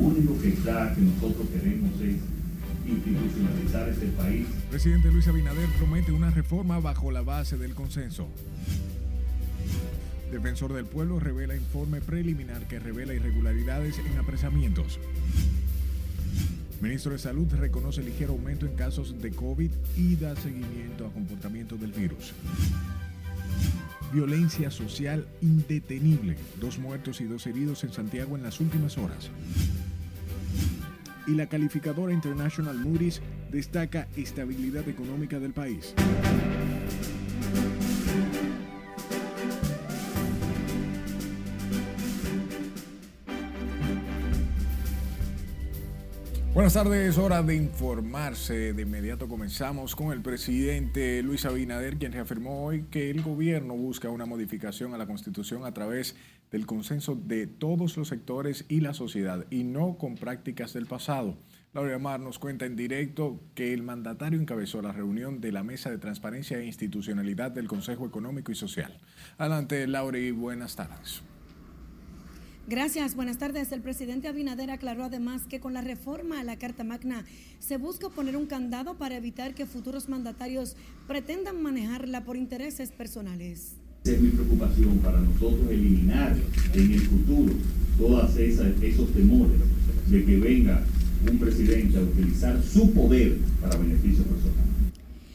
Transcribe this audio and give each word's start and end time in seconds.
Único 0.00 0.40
que 0.40 0.48
está, 0.48 0.94
que 0.94 1.02
nosotros 1.02 1.46
queremos 1.50 2.00
es 2.00 2.16
institucionalizar 2.88 3.88
este 3.88 4.06
país. 4.06 4.46
Presidente 4.70 5.10
Luis 5.10 5.28
Abinader 5.28 5.68
promete 5.78 6.10
una 6.10 6.30
reforma 6.30 6.80
bajo 6.80 7.10
la 7.10 7.20
base 7.20 7.58
del 7.58 7.74
consenso. 7.74 8.28
Defensor 10.32 10.72
del 10.72 10.86
Pueblo 10.86 11.20
revela 11.20 11.54
informe 11.54 12.00
preliminar 12.00 12.66
que 12.66 12.78
revela 12.78 13.12
irregularidades 13.12 13.98
en 13.98 14.18
apresamientos. 14.18 14.98
Ministro 16.80 17.12
de 17.12 17.18
Salud 17.18 17.46
reconoce 17.52 18.02
ligero 18.02 18.32
aumento 18.32 18.64
en 18.64 18.74
casos 18.74 19.20
de 19.20 19.30
COVID 19.32 19.70
y 19.98 20.16
da 20.16 20.34
seguimiento 20.34 21.06
a 21.06 21.12
comportamiento 21.12 21.76
del 21.76 21.92
virus. 21.92 22.32
Violencia 24.12 24.70
social 24.70 25.26
indetenible. 25.42 26.36
Dos 26.58 26.78
muertos 26.78 27.20
y 27.20 27.24
dos 27.24 27.46
heridos 27.46 27.84
en 27.84 27.92
Santiago 27.92 28.36
en 28.36 28.42
las 28.42 28.60
últimas 28.60 28.96
horas. 28.96 29.30
Y 31.26 31.32
la 31.32 31.46
calificadora 31.48 32.12
International 32.12 32.76
Moody's 32.76 33.20
destaca 33.50 34.08
estabilidad 34.16 34.88
económica 34.88 35.38
del 35.38 35.52
país. 35.52 35.94
Buenas 46.52 46.74
tardes, 46.74 47.16
hora 47.16 47.42
de 47.44 47.54
informarse. 47.54 48.74
De 48.74 48.82
inmediato 48.82 49.28
comenzamos 49.28 49.96
con 49.96 50.12
el 50.12 50.20
presidente 50.20 51.22
Luis 51.22 51.46
Abinader, 51.46 51.96
quien 51.96 52.12
reafirmó 52.12 52.66
hoy 52.66 52.86
que 52.90 53.08
el 53.08 53.22
gobierno 53.22 53.74
busca 53.76 54.10
una 54.10 54.26
modificación 54.26 54.92
a 54.92 54.98
la 54.98 55.06
Constitución 55.06 55.64
a 55.64 55.72
través 55.72 56.16
del 56.50 56.66
consenso 56.66 57.14
de 57.14 57.46
todos 57.46 57.96
los 57.96 58.08
sectores 58.08 58.64
y 58.68 58.80
la 58.80 58.94
sociedad, 58.94 59.46
y 59.50 59.64
no 59.64 59.96
con 59.98 60.16
prácticas 60.16 60.72
del 60.72 60.86
pasado. 60.86 61.36
Laura 61.72 61.98
Mar 62.00 62.18
nos 62.18 62.40
cuenta 62.40 62.66
en 62.66 62.74
directo 62.74 63.40
que 63.54 63.72
el 63.72 63.84
mandatario 63.84 64.40
encabezó 64.40 64.82
la 64.82 64.90
reunión 64.90 65.40
de 65.40 65.52
la 65.52 65.62
Mesa 65.62 65.90
de 65.90 65.98
Transparencia 65.98 66.58
e 66.58 66.66
Institucionalidad 66.66 67.52
del 67.52 67.68
Consejo 67.68 68.06
Económico 68.06 68.50
y 68.50 68.56
Social. 68.56 68.98
Adelante, 69.38 69.86
Laura, 69.86 70.18
y 70.18 70.32
buenas 70.32 70.74
tardes. 70.74 71.22
Gracias, 72.66 73.14
buenas 73.14 73.38
tardes. 73.38 73.72
El 73.72 73.82
presidente 73.82 74.28
Abinader 74.28 74.70
aclaró 74.70 75.04
además 75.04 75.42
que 75.48 75.60
con 75.60 75.74
la 75.74 75.80
reforma 75.80 76.40
a 76.40 76.44
la 76.44 76.56
Carta 76.56 76.84
Magna 76.84 77.24
se 77.58 77.78
busca 77.78 78.10
poner 78.10 78.36
un 78.36 78.46
candado 78.46 78.96
para 78.96 79.16
evitar 79.16 79.54
que 79.54 79.66
futuros 79.66 80.08
mandatarios 80.08 80.76
pretendan 81.08 81.62
manejarla 81.62 82.24
por 82.24 82.36
intereses 82.36 82.92
personales. 82.92 83.79
Es 84.04 84.20
mi 84.20 84.28
preocupación 84.30 84.98
para 84.98 85.20
nosotros 85.20 85.70
eliminar 85.70 86.36
en 86.74 86.92
el 86.92 87.00
futuro 87.00 87.52
todos 87.98 88.36
esos 88.36 89.12
temores 89.12 89.60
de 90.08 90.24
que 90.24 90.36
venga 90.38 90.84
un 91.30 91.38
presidente 91.38 91.98
a 91.98 92.00
utilizar 92.00 92.62
su 92.62 92.92
poder 92.92 93.36
para 93.60 93.76
beneficio 93.76 94.24
personal. 94.24 94.64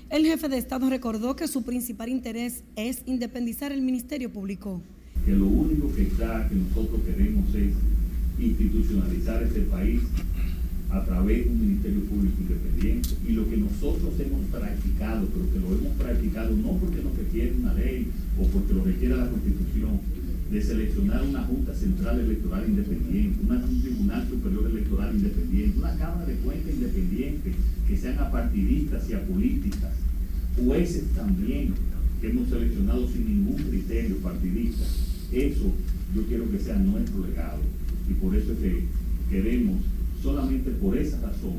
El 0.10 0.26
jefe 0.26 0.50
de 0.50 0.58
Estado 0.58 0.90
recordó 0.90 1.36
que 1.36 1.48
su 1.48 1.64
principal 1.64 2.10
interés 2.10 2.64
es 2.76 3.04
independizar 3.06 3.72
el 3.72 3.82
Ministerio 3.82 4.32
Público 4.32 4.82
que 5.26 5.32
lo 5.32 5.48
único 5.48 5.92
que 5.94 6.04
está, 6.04 6.48
que 6.48 6.56
nosotros 6.56 7.02
queremos 7.04 7.54
es 7.56 7.74
institucionalizar 8.40 9.42
este 9.42 9.62
país 9.62 10.02
a 10.96 11.04
través 11.04 11.44
de 11.44 11.52
un 11.52 11.60
Ministerio 11.60 12.02
Público 12.06 12.36
independiente. 12.40 13.10
Y 13.28 13.34
lo 13.34 13.50
que 13.50 13.58
nosotros 13.58 14.14
hemos 14.20 14.46
practicado, 14.48 15.28
pero 15.28 15.52
que 15.52 15.60
lo 15.60 15.68
hemos 15.78 15.94
practicado 15.98 16.56
no 16.56 16.78
porque 16.78 17.04
nos 17.04 17.18
requiere 17.18 17.56
una 17.60 17.74
ley 17.74 18.08
o 18.40 18.48
porque 18.48 18.74
lo 18.74 18.84
requiere 18.84 19.18
la 19.18 19.30
Constitución, 19.30 20.00
de 20.52 20.62
seleccionar 20.62 21.24
una 21.24 21.44
Junta 21.44 21.74
Central 21.74 22.20
Electoral 22.20 22.64
Independiente, 22.68 23.40
un 23.42 23.82
Tribunal 23.82 24.28
Superior 24.30 24.70
Electoral 24.70 25.16
Independiente, 25.16 25.80
una 25.80 25.98
Cámara 25.98 26.26
de 26.26 26.36
Cuentas 26.36 26.74
Independiente, 26.74 27.52
que 27.88 27.98
sean 27.98 28.20
apartidistas 28.20 29.10
y 29.10 29.14
apolíticas, 29.14 29.92
jueces 30.64 31.06
también, 31.16 31.74
que 32.22 32.30
hemos 32.30 32.48
seleccionado 32.48 33.08
sin 33.10 33.26
ningún 33.26 33.58
criterio 33.64 34.18
partidista. 34.18 34.86
Eso 35.32 35.74
yo 36.16 36.26
quiero 36.28 36.50
que 36.50 36.60
sea 36.60 36.78
nuestro 36.78 37.26
legado 37.26 37.60
y 38.10 38.14
por 38.14 38.36
eso 38.36 38.54
es 38.54 38.60
que 38.60 38.84
queremos, 39.30 39.82
solamente 40.26 40.72
por 40.72 40.98
esa 40.98 41.18
razón, 41.22 41.58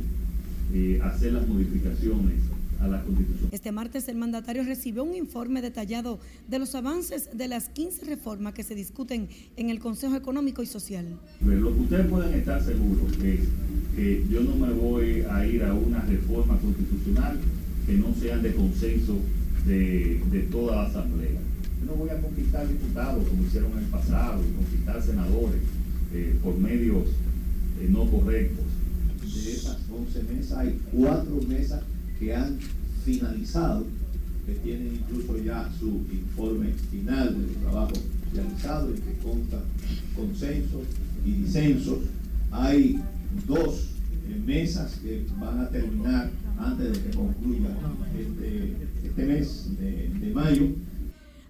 eh, 0.74 0.98
hacer 1.02 1.32
las 1.32 1.46
modificaciones 1.46 2.34
a 2.80 2.88
la 2.88 3.00
Constitución. 3.04 3.48
Este 3.52 3.70
martes 3.70 4.08
el 4.08 4.16
mandatario 4.16 4.64
recibió 4.64 5.04
un 5.04 5.14
informe 5.14 5.62
detallado 5.62 6.18
de 6.48 6.58
los 6.58 6.74
avances 6.74 7.30
de 7.32 7.46
las 7.46 7.68
15 7.68 8.04
reformas 8.06 8.54
que 8.54 8.64
se 8.64 8.74
discuten 8.74 9.28
en 9.56 9.70
el 9.70 9.78
Consejo 9.78 10.16
Económico 10.16 10.62
y 10.64 10.66
Social. 10.66 11.06
Lo 11.40 11.72
que 11.72 11.80
ustedes 11.80 12.06
pueden 12.08 12.34
estar 12.34 12.60
seguros 12.60 13.12
es 13.22 13.40
que 13.94 14.26
yo 14.28 14.40
no 14.40 14.56
me 14.56 14.72
voy 14.72 15.24
a 15.30 15.46
ir 15.46 15.62
a 15.62 15.72
una 15.72 16.00
reforma 16.00 16.58
constitucional 16.58 17.38
que 17.86 17.94
no 17.94 18.12
sea 18.20 18.36
de 18.38 18.52
consenso 18.52 19.16
de, 19.64 20.20
de 20.32 20.40
toda 20.50 20.76
la 20.76 20.86
Asamblea 20.88 21.40
no 21.86 21.94
voy 21.94 22.10
a 22.10 22.20
conquistar 22.20 22.66
diputados 22.68 23.28
como 23.28 23.44
hicieron 23.44 23.70
en 23.72 23.78
el 23.78 23.84
pasado, 23.84 24.42
y 24.42 24.56
conquistar 24.56 25.00
senadores 25.00 25.60
eh, 26.12 26.36
por 26.42 26.58
medios 26.58 27.04
no 27.88 28.10
correctos. 28.10 28.64
De 29.22 29.52
esas 29.52 29.78
11 29.90 30.22
mesas 30.34 30.58
hay 30.58 30.80
cuatro 30.92 31.40
mesas 31.48 31.82
que 32.18 32.34
han 32.34 32.58
finalizado, 33.04 33.86
que 34.46 34.54
tienen 34.54 35.00
incluso 35.00 35.38
ya 35.42 35.70
su 35.78 36.02
informe 36.10 36.72
final 36.90 37.36
del 37.40 37.54
trabajo 37.56 37.92
realizado 38.32 38.90
y 38.90 38.94
que 38.94 39.18
consta 39.22 39.62
consensos 40.14 40.82
y 41.24 41.32
disensos. 41.32 41.98
Hay 42.50 43.00
dos 43.46 43.88
eh, 44.28 44.40
mesas 44.46 44.94
que 45.02 45.26
van 45.38 45.60
a 45.60 45.68
terminar 45.68 46.30
antes 46.58 46.92
de 46.92 47.02
que 47.02 47.16
concluya 47.16 47.68
este, 48.18 48.76
este 49.04 49.26
mes 49.26 49.68
de 49.78 50.30
mayo 50.32 50.68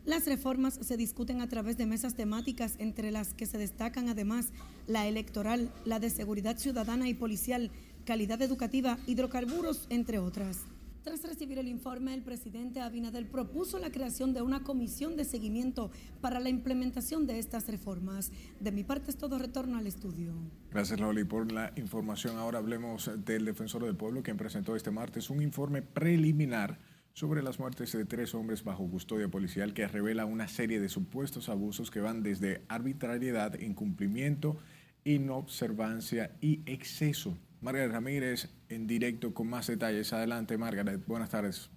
las 0.07 0.25
reformas 0.25 0.79
se 0.81 0.97
discuten 0.97 1.41
a 1.41 1.49
través 1.49 1.77
de 1.77 1.85
mesas 1.85 2.15
temáticas, 2.15 2.77
entre 2.79 3.11
las 3.11 3.35
que 3.35 3.45
se 3.45 3.59
destacan 3.59 4.09
además 4.09 4.49
la 4.87 5.07
electoral, 5.07 5.71
la 5.85 5.99
de 5.99 6.11
seguridad 6.11 6.57
ciudadana 6.57 7.09
y 7.09 7.15
policial, 7.15 7.71
calidad 8.05 8.41
educativa, 8.41 8.99
hidrocarburos, 9.07 9.87
entre 9.91 10.21
otras. 10.21 10.61
Tras 11.03 11.23
recibir 11.23 11.59
el 11.59 11.69
informe, 11.69 12.15
el 12.15 12.23
presidente 12.23 12.81
Abinader 12.81 13.29
propuso 13.29 13.79
la 13.79 13.91
creación 13.91 14.33
de 14.33 14.43
una 14.43 14.65
comisión 14.65 15.17
de 15.17 15.25
seguimiento 15.25 15.91
para 16.21 16.41
la 16.41 16.49
implementación 16.49 17.27
de 17.29 17.39
estas 17.39 17.69
reformas. 17.69 18.33
De 18.59 18.73
mi 18.73 18.83
parte 18.83 19.11
es 19.11 19.17
todo 19.17 19.39
retorno 19.39 19.79
al 19.79 19.87
estudio. 19.87 20.33
Gracias, 20.73 20.99
Loli, 20.99 21.23
por 21.23 21.53
la 21.53 21.73
información. 21.77 22.39
Ahora 22.39 22.59
hablemos 22.59 23.09
del 23.25 23.45
defensor 23.45 23.85
del 23.85 23.97
pueblo, 23.97 24.23
quien 24.23 24.37
presentó 24.37 24.75
este 24.75 24.91
martes 24.91 25.31
un 25.31 25.43
informe 25.43 25.83
preliminar 25.83 26.79
sobre 27.17 27.43
las 27.43 27.59
muertes 27.59 27.93
de 27.93 28.05
tres 28.05 28.35
hombres 28.35 28.63
bajo 28.63 28.87
custodia 28.91 29.27
policial 29.29 29.73
que 29.73 29.89
revela 29.89 30.27
una 30.27 30.49
serie 30.49 30.81
de 30.81 30.91
supuestos 30.91 31.49
abusos 31.49 31.91
que 31.91 32.01
van 32.01 32.23
desde 32.23 32.61
arbitrariedad, 32.69 33.59
incumplimiento, 33.59 34.59
inobservancia 35.03 36.37
y 36.43 36.61
exceso. 36.67 37.39
Margaret 37.63 37.91
Ramírez 37.91 38.51
en 38.69 38.87
directo 38.87 39.33
con 39.33 39.49
más 39.49 39.67
detalles. 39.67 40.13
Adelante, 40.13 40.59
Margaret. 40.59 41.01
Buenas 41.07 41.31
tardes. 41.31 41.71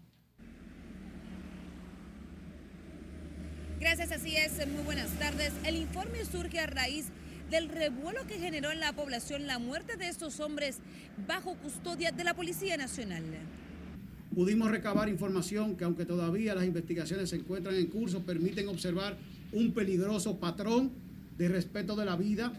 Gracias, 3.79 4.11
así 4.11 4.35
es. 4.35 4.67
Muy 4.67 4.83
buenas 4.83 5.09
tardes. 5.19 5.53
El 5.63 5.77
informe 5.77 6.25
surge 6.25 6.59
a 6.59 6.67
raíz 6.67 7.05
del 7.49 7.69
revuelo 7.69 8.27
que 8.27 8.39
generó 8.39 8.71
en 8.71 8.81
la 8.81 8.91
población 8.91 9.47
la 9.47 9.57
muerte 9.57 9.95
de 9.95 10.09
estos 10.09 10.41
hombres 10.41 10.79
bajo 11.25 11.55
custodia 11.55 12.11
de 12.11 12.25
la 12.25 12.33
Policía 12.33 12.75
Nacional 12.75 13.23
pudimos 14.33 14.69
recabar 14.69 15.09
información 15.09 15.75
que 15.75 15.83
aunque 15.83 16.05
todavía 16.05 16.55
las 16.55 16.65
investigaciones 16.65 17.29
se 17.29 17.37
encuentran 17.37 17.75
en 17.75 17.87
curso, 17.87 18.21
permiten 18.21 18.67
observar 18.67 19.17
un 19.51 19.73
peligroso 19.73 20.39
patrón 20.39 20.91
de 21.37 21.47
respeto 21.47 21.95
de 21.95 22.05
la 22.05 22.15
vida. 22.15 22.53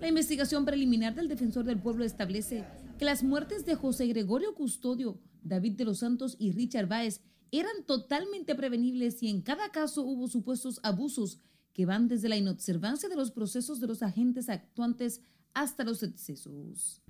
La 0.00 0.08
investigación 0.08 0.64
preliminar 0.64 1.14
del 1.14 1.28
defensor 1.28 1.64
del 1.64 1.78
pueblo 1.78 2.04
establece 2.04 2.64
que 2.98 3.04
las 3.04 3.22
muertes 3.22 3.66
de 3.66 3.74
José 3.74 4.06
Gregorio 4.06 4.54
Custodio, 4.54 5.18
David 5.42 5.72
de 5.72 5.84
los 5.84 5.98
Santos 5.98 6.36
y 6.38 6.52
Richard 6.52 6.88
Báez 6.88 7.20
eran 7.50 7.84
totalmente 7.86 8.54
prevenibles 8.54 9.22
y 9.22 9.28
en 9.28 9.42
cada 9.42 9.70
caso 9.70 10.02
hubo 10.02 10.28
supuestos 10.28 10.80
abusos 10.82 11.38
que 11.74 11.86
van 11.86 12.08
desde 12.08 12.28
la 12.28 12.36
inobservancia 12.36 13.08
de 13.08 13.16
los 13.16 13.30
procesos 13.30 13.80
de 13.80 13.86
los 13.86 14.02
agentes 14.02 14.48
actuantes 14.48 15.20
hasta 15.54 15.84
los 15.84 16.02
excesos. 16.02 17.02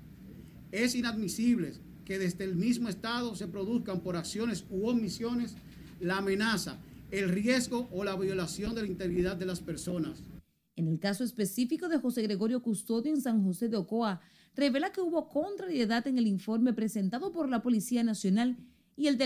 Es 0.72 0.94
inadmisible 0.94 1.74
que 2.04 2.18
desde 2.18 2.44
el 2.44 2.56
mismo 2.56 2.88
Estado 2.88 3.34
se 3.34 3.48
produzcan 3.48 4.00
por 4.00 4.16
acciones 4.16 4.64
u 4.70 4.88
omisiones 4.88 5.54
la 6.00 6.18
amenaza, 6.18 6.78
el 7.10 7.28
riesgo 7.28 7.88
o 7.92 8.04
la 8.04 8.16
violación 8.16 8.74
de 8.74 8.82
la 8.82 8.88
integridad 8.88 9.36
de 9.36 9.46
las 9.46 9.60
personas. 9.60 10.22
En 10.76 10.88
el 10.88 10.98
caso 10.98 11.22
específico 11.22 11.88
de 11.88 11.98
José 11.98 12.22
Gregorio 12.22 12.62
Custodio 12.62 13.12
en 13.12 13.20
San 13.20 13.44
José 13.44 13.68
de 13.68 13.76
Ocoa, 13.76 14.20
revela 14.56 14.92
que 14.92 15.00
hubo 15.00 15.28
contrariedad 15.28 16.06
en 16.06 16.18
el 16.18 16.26
informe 16.26 16.72
presentado 16.72 17.32
por 17.32 17.48
la 17.48 17.62
Policía 17.62 18.02
Nacional 18.02 18.56
y 18.96 19.06
el 19.06 19.18
de. 19.18 19.24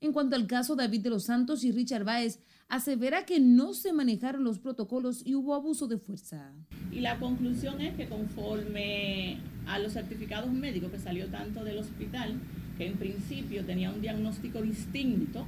En 0.00 0.12
cuanto 0.12 0.36
al 0.36 0.46
caso 0.46 0.76
David 0.76 1.02
de 1.02 1.10
los 1.10 1.24
Santos 1.24 1.64
y 1.64 1.72
Richard 1.72 2.04
Baez, 2.04 2.38
asevera 2.68 3.24
que 3.24 3.40
no 3.40 3.74
se 3.74 3.92
manejaron 3.92 4.44
los 4.44 4.58
protocolos 4.58 5.22
y 5.24 5.34
hubo 5.34 5.54
abuso 5.54 5.86
de 5.86 5.98
fuerza. 5.98 6.52
Y 6.90 7.00
la 7.00 7.18
conclusión 7.18 7.80
es 7.80 7.94
que 7.94 8.08
conforme 8.08 9.38
a 9.66 9.78
los 9.78 9.92
certificados 9.92 10.52
médicos 10.52 10.90
que 10.90 10.98
salió 10.98 11.26
tanto 11.28 11.64
del 11.64 11.78
hospital, 11.78 12.40
que 12.76 12.86
en 12.86 12.96
principio 12.96 13.64
tenía 13.64 13.90
un 13.90 14.00
diagnóstico 14.00 14.62
distinto 14.62 15.46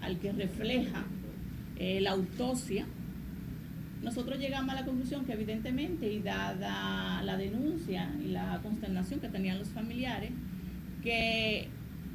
al 0.00 0.18
que 0.18 0.32
refleja 0.32 1.04
eh, 1.76 2.00
la 2.00 2.12
autopsia, 2.12 2.86
nosotros 4.02 4.38
llegamos 4.38 4.70
a 4.74 4.80
la 4.80 4.84
conclusión 4.84 5.24
que 5.24 5.32
evidentemente, 5.32 6.12
y 6.12 6.20
dada 6.20 7.22
la 7.22 7.36
denuncia 7.36 8.12
y 8.24 8.28
la 8.28 8.60
consternación 8.62 9.20
que 9.20 9.28
tenían 9.28 9.58
los 9.58 9.68
familiares, 9.68 10.32
que 11.02 11.68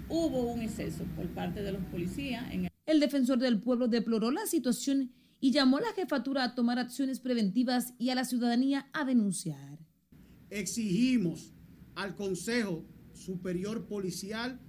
hubo 0.09 0.51
un 0.51 0.61
exceso 0.61 1.05
por 1.15 1.27
parte 1.27 1.63
de 1.63 1.71
los 1.71 1.81
policías. 1.85 2.43
En 2.51 2.65
el... 2.65 2.76
defensor 2.99 3.37
del 3.37 3.61
pueblo 3.61 3.87
deploró 3.87 4.31
la 4.31 4.45
situación 4.45 5.11
y 5.39 5.51
llamó 5.51 5.77
a 5.77 5.81
la 5.81 5.93
jefatura 5.93 6.43
a 6.43 6.55
tomar 6.55 6.79
acciones 6.79 7.19
preventivas 7.19 7.93
y 7.97 8.09
a 8.09 8.15
la 8.15 8.25
ciudadanía 8.25 8.87
a 8.93 9.05
denunciar. 9.05 9.79
Exigimos 10.49 11.53
al 11.95 12.15
Consejo 12.15 12.85
Superior 13.13 13.87
Policial 13.87 14.59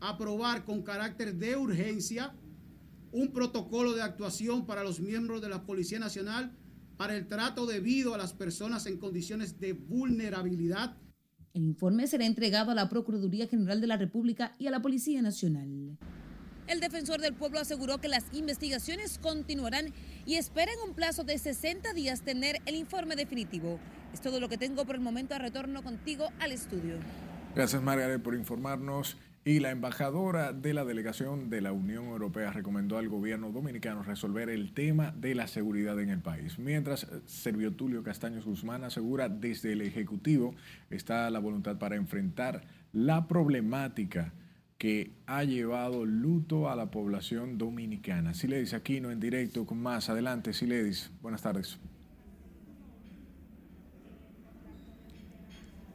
aprobar 0.00 0.64
con 0.64 0.82
carácter 0.82 1.34
de 1.34 1.56
urgencia 1.56 2.34
un 3.10 3.32
protocolo 3.32 3.92
de 3.92 4.02
actuación 4.02 4.66
para 4.66 4.84
los 4.84 5.00
miembros 5.00 5.42
de 5.42 5.48
la 5.48 5.64
Policía 5.64 5.98
Nacional 5.98 6.56
para 6.96 7.16
el 7.16 7.26
trato 7.26 7.66
debido 7.66 8.14
a 8.14 8.18
las 8.18 8.32
personas 8.32 8.86
en 8.86 8.98
condiciones 8.98 9.58
de 9.58 9.72
vulnerabilidad 9.72 10.96
el 11.54 11.62
informe 11.62 12.08
será 12.08 12.26
entregado 12.26 12.72
a 12.72 12.74
la 12.74 12.88
Procuraduría 12.88 13.46
General 13.46 13.80
de 13.80 13.86
la 13.86 13.96
República 13.96 14.56
y 14.58 14.66
a 14.66 14.72
la 14.72 14.82
Policía 14.82 15.22
Nacional. 15.22 15.96
El 16.66 16.80
defensor 16.80 17.20
del 17.20 17.34
pueblo 17.34 17.60
aseguró 17.60 17.98
que 17.98 18.08
las 18.08 18.24
investigaciones 18.32 19.18
continuarán 19.18 19.92
y 20.24 20.36
espera 20.36 20.72
en 20.72 20.88
un 20.88 20.94
plazo 20.94 21.22
de 21.22 21.36
60 21.36 21.92
días 21.92 22.22
tener 22.22 22.62
el 22.64 22.74
informe 22.74 23.16
definitivo. 23.16 23.78
Es 24.14 24.22
todo 24.22 24.40
lo 24.40 24.48
que 24.48 24.56
tengo 24.56 24.86
por 24.86 24.94
el 24.94 25.02
momento. 25.02 25.38
Retorno 25.38 25.82
contigo 25.82 26.28
al 26.40 26.52
estudio. 26.52 26.94
Gracias, 27.54 27.82
Margaret, 27.82 28.22
por 28.22 28.34
informarnos. 28.34 29.18
Y 29.46 29.60
la 29.60 29.72
embajadora 29.72 30.54
de 30.54 30.72
la 30.72 30.86
delegación 30.86 31.50
de 31.50 31.60
la 31.60 31.72
Unión 31.72 32.06
Europea 32.06 32.50
recomendó 32.50 32.96
al 32.96 33.10
gobierno 33.10 33.50
dominicano 33.50 34.02
resolver 34.02 34.48
el 34.48 34.72
tema 34.72 35.12
de 35.18 35.34
la 35.34 35.48
seguridad 35.48 36.00
en 36.00 36.08
el 36.08 36.20
país. 36.20 36.58
Mientras 36.58 37.06
Servio 37.26 37.74
Tulio 37.74 38.02
Castaños 38.02 38.46
Guzmán 38.46 38.84
asegura 38.84 39.28
desde 39.28 39.74
el 39.74 39.82
Ejecutivo 39.82 40.54
está 40.88 41.28
la 41.28 41.40
voluntad 41.40 41.76
para 41.76 41.96
enfrentar 41.96 42.64
la 42.94 43.28
problemática 43.28 44.32
que 44.84 45.12
ha 45.24 45.44
llevado 45.44 46.04
luto 46.04 46.68
a 46.68 46.76
la 46.76 46.90
población 46.90 47.56
dominicana. 47.56 48.34
Siledis 48.34 48.74
Aquino 48.74 49.10
en 49.10 49.18
directo 49.18 49.64
con 49.64 49.80
más 49.80 50.10
adelante. 50.10 50.52
Siledis, 50.52 51.10
buenas 51.22 51.40
tardes. 51.40 51.78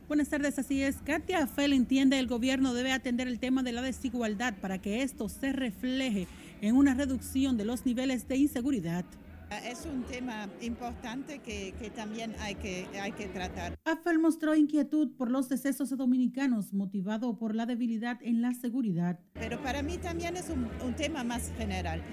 Buenas 0.07 0.29
tardes, 0.29 0.57
así 0.57 0.81
es. 0.81 0.95
Katia 1.05 1.45
Fel 1.45 1.73
entiende 1.73 2.17
el 2.17 2.25
gobierno 2.25 2.73
debe 2.73 2.91
atender 2.91 3.27
el 3.27 3.37
tema 3.37 3.61
de 3.61 3.73
la 3.73 3.83
desigualdad 3.83 4.55
para 4.59 4.79
que 4.79 5.03
esto 5.03 5.29
se 5.29 5.53
refleje 5.53 6.25
en 6.59 6.75
una 6.75 6.95
reducción 6.95 7.57
de 7.57 7.65
los 7.65 7.85
niveles 7.85 8.27
de 8.27 8.37
inseguridad. 8.37 9.05
Es 9.65 9.85
un 9.85 10.03
tema 10.03 10.47
importante 10.61 11.39
que, 11.39 11.73
también 11.95 12.35
hay 12.39 12.55
que, 12.55 12.87
hay 13.01 13.11
que 13.11 13.27
tratar. 13.27 13.75
AFEL 13.83 14.19
mostró 14.19 14.55
inquietud 14.55 15.15
por 15.17 15.31
los 15.31 15.49
decesos 15.49 15.95
dominicanos 15.95 16.71
motivado 16.73 17.37
por 17.37 17.55
la 17.55 17.65
debilidad 17.65 18.19
en 18.21 18.41
la 18.41 18.53
seguridad. 18.53 19.19
Pero 19.33 19.61
para 19.61 19.81
mí 19.81 19.97
también 19.97 20.37
es 20.37 20.49
un, 20.49 20.69
un 20.85 20.95
tema 20.95 21.23
más 21.23 21.51
general 21.57 22.03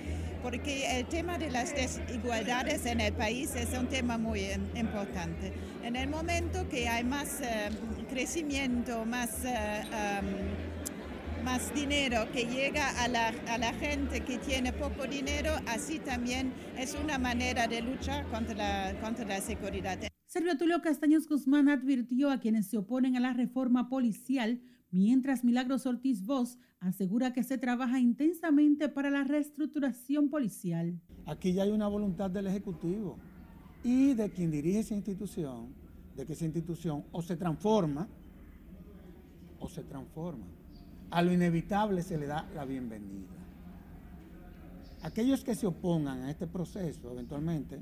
porque 0.47 1.00
el 1.00 1.06
tema 1.06 1.38
de 1.38 1.50
las 1.50 1.75
desigualdades 1.75 2.87
en 2.87 3.00
el 3.00 3.12
país 3.12 3.56
es 3.56 3.77
un 3.77 3.88
tema 3.88 4.17
muy 4.17 4.43
importante. 4.77 5.53
En 5.83 5.97
el 5.97 6.09
momento 6.09 6.69
que 6.69 6.88
hay 6.88 7.03
más 7.03 7.41
eh, 7.41 7.69
crecimiento, 8.09 9.05
más, 9.05 9.44
eh, 9.44 9.83
más 11.47 11.73
dinero 11.73 12.27
que 12.33 12.45
llega 12.45 12.89
a 13.05 13.07
la, 13.07 13.29
a 13.29 13.57
la, 13.57 13.73
gente 13.73 14.25
que 14.25 14.37
tiene 14.37 14.73
poco 14.73 15.07
dinero, 15.07 15.53
así 15.69 16.01
también 16.01 16.53
es 16.77 16.97
una 17.01 17.19
manera 17.19 17.69
de 17.69 17.83
luchar 17.83 18.29
contra 18.33 18.57
la, 18.57 19.01
contra 19.01 19.25
la 19.25 19.41
seguridad. 19.41 19.97
Sergio 20.27 20.59
Tulio 20.59 20.83
Castaños 20.83 21.29
Guzmán 21.29 21.69
advirtió 21.69 22.33
a 22.33 22.41
quienes 22.41 22.67
se 22.67 22.79
oponen 22.79 23.15
a 23.15 23.21
la 23.21 23.33
reforma 23.33 23.89
policial 23.89 24.61
mientras 24.91 25.45
Milagros 25.45 25.87
Ortiz 25.87 26.27
Voz 26.27 26.59
asegura 26.81 27.33
que 27.33 27.45
se 27.45 27.59
trabaja 27.59 28.01
intensamente 28.01 28.89
para 28.89 29.09
la 29.09 29.23
reestructuración 29.23 30.29
policial. 30.29 31.01
Aquí 31.27 31.53
ya 31.53 31.63
hay 31.63 31.71
una 31.71 31.87
voluntad 31.87 32.29
del 32.29 32.49
Ejecutivo 32.49 33.19
y 33.85 34.15
de 34.15 34.31
quien 34.31 34.51
dirige 34.51 34.81
esa 34.81 34.97
institución, 34.97 35.73
de 36.17 36.27
que 36.27 36.33
esa 36.33 36.45
institución 36.45 37.05
o 37.13 37.23
se 37.23 37.37
transforma 37.37 38.09
o 39.61 39.69
se 39.69 39.85
transforma. 39.85 40.56
A 41.11 41.23
lo 41.23 41.32
inevitable 41.32 42.03
se 42.03 42.19
le 42.19 42.26
da 42.26 42.49
la 42.55 42.64
bienvenida. 42.64 43.29
Aquellos 45.03 45.44
que 45.44 45.55
se 45.55 45.67
opongan 45.67 46.23
a 46.23 46.31
este 46.31 46.47
proceso 46.47 47.12
eventualmente, 47.12 47.79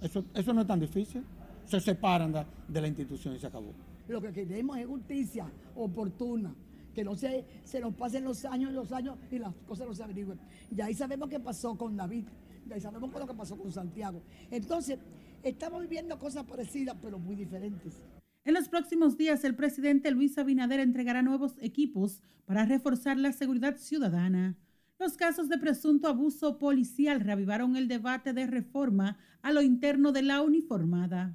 eso, 0.00 0.24
eso 0.34 0.52
no 0.52 0.60
es 0.60 0.66
tan 0.66 0.78
difícil, 0.78 1.24
se 1.64 1.80
separan 1.80 2.32
de 2.68 2.80
la 2.80 2.86
institución 2.86 3.34
y 3.34 3.38
se 3.38 3.46
acabó. 3.48 3.72
Lo 4.08 4.20
que 4.20 4.32
queremos 4.32 4.78
es 4.78 4.86
justicia 4.86 5.50
oportuna, 5.74 6.54
que 6.94 7.04
no 7.04 7.16
se, 7.16 7.44
se 7.64 7.80
nos 7.80 7.94
pasen 7.94 8.24
los 8.24 8.44
años 8.44 8.70
y 8.70 8.74
los 8.74 8.92
años 8.92 9.18
y 9.30 9.38
las 9.38 9.52
cosas 9.66 9.88
no 9.88 9.94
se 9.94 10.04
averigüen. 10.04 10.38
Ya 10.70 10.86
ahí 10.86 10.94
sabemos 10.94 11.28
qué 11.28 11.40
pasó 11.40 11.76
con 11.76 11.96
David, 11.96 12.24
ya 12.68 12.76
ahí 12.76 12.80
sabemos 12.80 13.12
lo 13.12 13.26
que 13.26 13.34
pasó 13.34 13.56
con 13.56 13.72
Santiago. 13.72 14.22
Entonces, 14.50 14.98
estamos 15.42 15.82
viviendo 15.82 16.18
cosas 16.18 16.44
parecidas, 16.44 16.96
pero 17.02 17.18
muy 17.18 17.34
diferentes. 17.34 18.00
En 18.46 18.54
los 18.54 18.68
próximos 18.68 19.16
días, 19.16 19.42
el 19.42 19.56
presidente 19.56 20.12
Luis 20.12 20.38
Abinader 20.38 20.78
entregará 20.78 21.20
nuevos 21.20 21.56
equipos 21.60 22.22
para 22.44 22.64
reforzar 22.64 23.18
la 23.18 23.32
seguridad 23.32 23.76
ciudadana. 23.76 24.56
Los 25.00 25.16
casos 25.16 25.48
de 25.48 25.58
presunto 25.58 26.06
abuso 26.06 26.56
policial 26.56 27.18
reavivaron 27.18 27.74
el 27.74 27.88
debate 27.88 28.32
de 28.32 28.46
reforma 28.46 29.18
a 29.42 29.50
lo 29.50 29.62
interno 29.62 30.12
de 30.12 30.22
la 30.22 30.42
uniformada. 30.42 31.34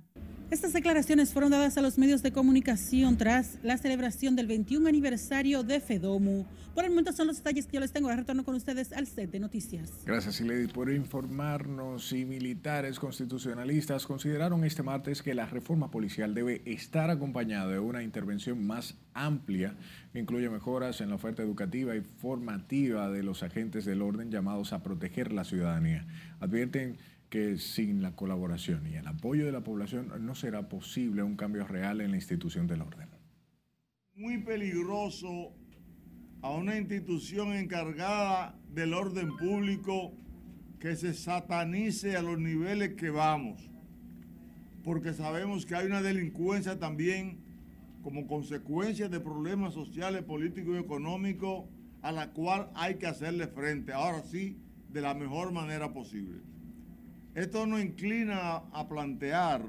Estas 0.52 0.74
declaraciones 0.74 1.32
fueron 1.32 1.52
dadas 1.52 1.78
a 1.78 1.82
los 1.82 1.98
medios 1.98 2.24
de 2.24 2.34
comunicación 2.34 3.16
tras 3.18 3.58
la 3.64 3.78
celebración 3.78 4.36
del 4.36 4.48
21 4.48 4.86
aniversario 4.90 5.64
de 5.64 5.80
FEDOMU. 5.80 6.46
Por 6.76 6.84
el 6.84 6.90
momento 6.90 7.14
son 7.14 7.28
los 7.28 7.38
detalles 7.38 7.68
que 7.68 7.76
yo 7.76 7.80
les 7.80 7.94
tengo. 7.94 8.10
Ahora 8.10 8.20
retorno 8.20 8.44
con 8.44 8.56
ustedes 8.56 8.92
al 8.92 9.08
set 9.08 9.32
de 9.32 9.40
noticias. 9.40 9.90
Gracias, 10.06 10.42
Iledi, 10.42 10.68
por 10.68 10.92
informarnos. 10.92 12.12
Y 12.12 12.26
militares 12.26 13.00
constitucionalistas 13.00 14.06
consideraron 14.06 14.66
este 14.66 14.84
martes 14.84 15.22
que 15.22 15.34
la 15.34 15.46
reforma 15.46 15.90
policial 15.90 16.34
debe 16.34 16.62
estar 16.66 17.10
acompañada 17.10 17.72
de 17.72 17.80
una 17.80 18.04
intervención 18.04 18.68
más 18.68 18.96
amplia 19.14 19.76
que 20.12 20.20
incluye 20.20 20.50
mejoras 20.50 21.00
en 21.00 21.10
la 21.10 21.16
oferta 21.16 21.44
educativa 21.44 21.96
y 21.96 22.02
formativa 22.02 23.10
de 23.10 23.24
los 23.24 23.42
agentes 23.42 23.86
del 23.86 24.02
orden 24.02 24.32
llamados 24.32 24.74
a 24.74 24.84
proteger 24.84 25.32
la 25.32 25.46
ciudadanía. 25.46 26.06
Advierten 26.42 26.98
que 27.32 27.58
sin 27.58 28.02
la 28.02 28.14
colaboración 28.14 28.86
y 28.86 28.96
el 28.96 29.08
apoyo 29.08 29.46
de 29.46 29.54
la 29.54 29.64
población 29.64 30.12
no 30.20 30.36
será 30.36 30.68
posible 30.68 31.24
un 31.24 31.38
cambio 31.38 31.66
real 31.66 32.02
en 32.02 32.12
la 32.12 32.18
institución 32.18 32.68
del 32.68 32.82
orden. 32.82 33.08
Muy 34.14 34.40
peligroso 34.40 35.56
a 36.42 36.52
una 36.52 36.78
institución 36.78 37.54
encargada 37.54 38.60
del 38.68 38.94
orden 38.94 39.38
público 39.38 40.14
que 40.78 40.98
se 40.98 41.14
satanice 41.14 42.18
a 42.18 42.22
los 42.22 42.38
niveles 42.38 42.96
que 42.96 43.10
vamos, 43.10 43.72
porque 44.84 45.14
sabemos 45.14 45.66
que 45.66 45.76
hay 45.76 45.86
una 45.86 46.02
delincuencia 46.02 46.80
también 46.80 47.40
como 48.04 48.28
consecuencia 48.28 49.08
de 49.08 49.22
problemas 49.22 49.74
sociales, 49.74 50.24
políticos 50.24 50.76
y 50.76 50.80
económicos 50.80 51.64
a 52.02 52.12
la 52.12 52.34
cual 52.34 52.72
hay 52.76 52.96
que 52.96 53.08
hacerle 53.08 53.48
frente, 53.48 53.94
ahora 53.94 54.22
sí, 54.24 54.58
de 54.90 55.00
la 55.00 55.14
mejor 55.14 55.54
manera 55.54 55.94
posible. 55.94 56.51
Esto 57.34 57.66
nos 57.66 57.82
inclina 57.82 58.58
a 58.74 58.88
plantear 58.90 59.62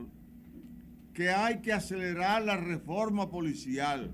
que 1.15 1.31
hay 1.31 1.61
que 1.61 1.73
acelerar 1.73 2.43
la 2.43 2.57
reforma 2.57 3.31
policial. 3.31 4.11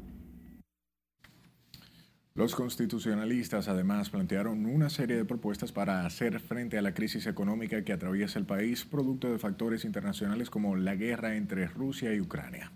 Los 2.34 2.54
constitucionalistas 2.54 3.66
además 3.66 4.10
plantearon 4.10 4.66
una 4.66 4.90
serie 4.90 5.16
de 5.16 5.24
propuestas 5.24 5.72
para 5.72 6.06
hacer 6.06 6.38
frente 6.38 6.78
a 6.78 6.82
la 6.82 6.94
crisis 6.94 7.26
económica 7.26 7.82
que 7.82 7.92
atraviesa 7.92 8.38
el 8.38 8.46
país, 8.46 8.84
producto 8.84 9.32
de 9.32 9.38
factores 9.38 9.84
internacionales 9.84 10.50
como 10.50 10.76
la 10.76 10.94
guerra 10.94 11.34
entre 11.34 11.66
Rusia 11.66 12.14
y 12.14 12.20
Ucrania. 12.20 12.70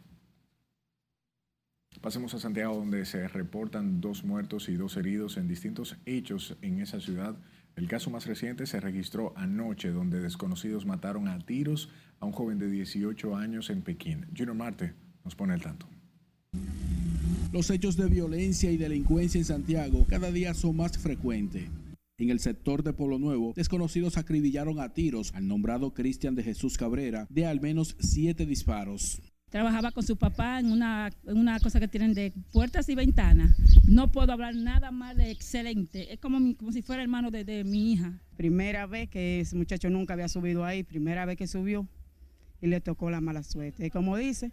Pasemos 2.01 2.35
a 2.35 2.41
Santiago, 2.41 2.75
donde 2.75 3.05
se 3.05 3.29
reportan 3.29 4.01
dos 4.01 4.25
muertos 4.25 4.69
y 4.69 4.75
dos 4.75 4.97
heridos 4.97 5.37
en 5.37 5.47
distintos 5.47 5.97
hechos 6.07 6.57
en 6.63 6.81
esa 6.81 6.99
ciudad 6.99 7.37
el 7.77 7.89
caso 7.89 8.11
más 8.11 8.27
reciente 8.27 8.67
se 8.67 8.81
registró 8.81 9.33
anoche, 9.37 9.91
donde 9.91 10.21
desconocidos 10.21 10.85
mataron 10.85 11.29
a 11.29 11.39
tiros 11.39 11.89
a 12.21 12.27
un 12.27 12.33
joven 12.33 12.59
de 12.59 12.71
18 12.71 13.37
años 13.37 13.71
en 13.71 13.83
Pekín. 13.83 14.27
Junior 14.37 14.55
Marte 14.55 14.95
nos 15.25 15.35
pone 15.35 15.55
el 15.55 15.63
tanto. 15.63 15.87
Los 17.53 17.71
hechos 17.71 17.97
de 17.97 18.09
violencia 18.09 18.71
y 18.71 18.77
delincuencia 18.77 19.39
en 19.39 19.45
Santiago 19.45 20.07
cada 20.09 20.31
día 20.31 20.55
son 20.55 20.77
más 20.77 20.97
frecuentes. 20.99 21.65
En 22.19 22.31
el 22.31 22.41
sector 22.41 22.83
de 22.83 22.93
Pueblo 22.93 23.19
Nuevo, 23.19 23.53
desconocidos 23.57 24.17
acribillaron 24.17 24.79
a 24.79 24.93
tiros 24.93 25.33
al 25.35 25.49
nombrado 25.49 25.93
Cristian 25.93 26.35
de 26.35 26.45
Jesús 26.45 26.79
Cabrera 26.79 27.27
de 27.31 27.47
al 27.47 27.61
menos 27.61 27.97
siete 27.99 28.47
disparos. 28.47 29.21
Trabajaba 29.53 29.91
con 29.93 30.03
su 30.03 30.17
papá 30.17 30.59
en 30.61 30.73
una, 30.73 31.11
en 31.27 31.37
una 31.37 31.61
cosa 31.61 31.79
que 31.79 31.87
tienen 31.87 32.15
de 32.15 32.33
puertas 32.53 32.89
y 32.89 32.95
ventanas. 32.95 33.55
No 33.87 34.11
puedo 34.11 34.33
hablar 34.33 34.55
nada 34.55 34.91
más 34.91 35.15
de 35.15 35.31
excelente. 35.31 36.11
Es 36.11 36.19
como, 36.21 36.41
mi- 36.41 36.55
como 36.55 36.73
si 36.73 36.81
fuera 36.81 37.03
hermano 37.03 37.31
de, 37.31 37.45
de 37.45 37.63
mi 37.63 37.93
hija. 37.93 38.19
Primera 38.39 38.87
vez 38.87 39.11
que 39.11 39.41
ese 39.41 39.55
muchacho 39.55 39.91
nunca 39.91 40.15
había 40.15 40.29
subido 40.29 40.65
ahí, 40.65 40.83
primera 40.85 41.27
vez 41.27 41.37
que 41.37 41.47
subió 41.47 41.87
y 42.63 42.67
le 42.69 42.81
tocó 42.81 43.11
la 43.11 43.21
mala 43.21 43.43
suerte. 43.43 43.85
Y 43.85 43.91
como 43.91 44.17
dice, 44.17 44.53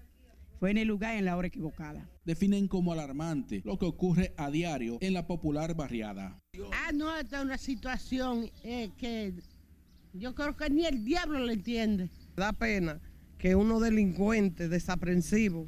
fue 0.60 0.72
en 0.72 0.78
el 0.78 0.90
lugar 0.90 1.16
y 1.16 1.20
en 1.20 1.26
la 1.26 1.38
hora 1.38 1.48
equivocada. 1.48 2.06
Definen 2.26 2.68
como 2.68 2.92
alarmante 2.92 3.62
lo 3.64 3.80
que 3.80 3.86
ocurre 3.86 4.34
a 4.36 4.52
diario 4.52 4.98
en 5.00 5.14
la 5.14 5.26
popular 5.26 5.76
barriada. 5.76 6.38
Ah, 6.74 6.92
no, 6.94 7.16
esta 7.16 7.38
es 7.40 7.46
una 7.46 7.58
situación 7.58 8.50
eh, 8.66 8.90
que 8.98 9.32
yo 10.12 10.36
creo 10.36 10.58
que 10.58 10.70
ni 10.70 10.86
el 10.86 11.06
diablo 11.06 11.40
lo 11.40 11.52
entiende. 11.54 12.10
Da 12.36 12.52
pena 12.52 13.00
que 13.40 13.56
unos 13.56 13.82
delincuentes 13.82 14.70
desaprensivos 14.70 15.68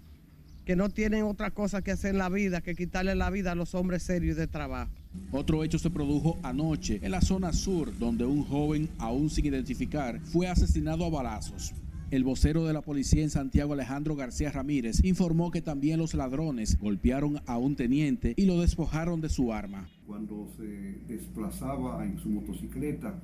que 0.65 0.75
no 0.75 0.89
tienen 0.89 1.23
otra 1.23 1.49
cosa 1.49 1.81
que 1.81 1.91
hacer 1.91 2.11
en 2.11 2.19
la 2.19 2.29
vida 2.29 2.61
que 2.61 2.75
quitarle 2.75 3.15
la 3.15 3.31
vida 3.31 3.53
a 3.53 3.55
los 3.55 3.73
hombres 3.73 4.03
serios 4.03 4.37
de 4.37 4.45
trabajo. 4.45 4.91
Otro 5.31 5.63
hecho 5.63 5.79
se 5.79 5.89
produjo 5.89 6.37
anoche 6.43 6.99
en 7.01 7.11
la 7.11 7.21
zona 7.21 7.51
sur, 7.51 7.97
donde 7.97 8.25
un 8.25 8.43
joven, 8.43 8.89
aún 8.99 9.29
sin 9.29 9.45
identificar, 9.45 10.19
fue 10.21 10.47
asesinado 10.47 11.05
a 11.05 11.09
balazos. 11.09 11.73
El 12.11 12.25
vocero 12.25 12.65
de 12.67 12.73
la 12.73 12.81
policía 12.81 13.23
en 13.23 13.29
Santiago, 13.29 13.71
Alejandro 13.71 14.17
García 14.17 14.51
Ramírez, 14.51 15.01
informó 15.03 15.49
que 15.49 15.61
también 15.61 15.97
los 15.97 16.13
ladrones 16.13 16.77
golpearon 16.77 17.41
a 17.45 17.57
un 17.57 17.77
teniente 17.77 18.33
y 18.35 18.45
lo 18.45 18.59
despojaron 18.59 19.21
de 19.21 19.29
su 19.29 19.53
arma. 19.53 19.89
cuando 20.05 20.45
se 20.57 20.99
desplazaba 21.07 22.03
en 22.03 22.19
su 22.19 22.29
motocicleta 22.29 23.17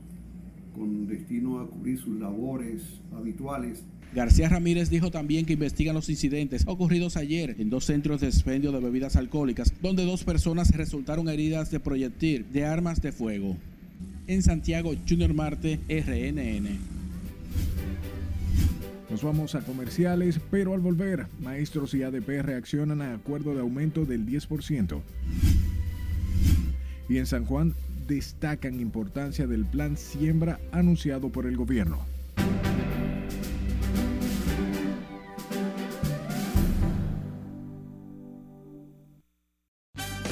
con 0.74 1.06
destino 1.06 1.60
a 1.60 1.68
cubrir 1.68 2.00
sus 2.00 2.18
labores 2.18 3.02
habituales. 3.14 3.84
García 4.14 4.50
Ramírez 4.50 4.90
dijo 4.90 5.12
también 5.12 5.46
que 5.46 5.54
investigan 5.54 5.96
los 5.96 6.10
incidentes 6.10 6.64
ocurridos 6.66 7.18
ayer 7.18 7.56
en 7.60 7.70
dos 7.70 7.86
centros 7.86 8.22
de 8.22 8.28
expendio 8.28 8.72
de 8.72 8.80
bebidas 8.80 9.16
alcohólicas, 9.16 9.74
donde 9.82 10.06
dos 10.06 10.24
personas 10.24 10.72
resultaron 10.72 11.30
heridas 11.30 11.72
de 11.72 11.80
proyectil 11.80 12.46
de 12.52 12.66
armas 12.66 13.02
de 13.02 13.12
fuego. 13.12 13.58
En 14.28 14.42
Santiago, 14.44 14.94
Junior 15.08 15.34
Marte, 15.34 15.80
RNN. 15.90 16.80
Nos 19.10 19.24
vamos 19.24 19.56
a 19.56 19.62
comerciales, 19.62 20.40
pero 20.52 20.74
al 20.74 20.82
volver, 20.82 21.28
maestros 21.42 21.94
y 21.94 22.04
ADP 22.04 22.42
reaccionan 22.42 23.02
a 23.02 23.14
acuerdo 23.14 23.54
de 23.54 23.62
aumento 23.62 24.06
del 24.06 24.26
10%. 24.26 25.02
Y 27.08 27.18
en 27.18 27.26
San 27.26 27.46
Juan 27.46 27.74
destacan 28.08 28.80
importancia 28.80 29.48
del 29.48 29.66
plan 29.66 29.96
siembra 29.96 30.60
anunciado 30.72 31.30
por 31.30 31.46
el 31.46 31.56
gobierno. 31.56 32.17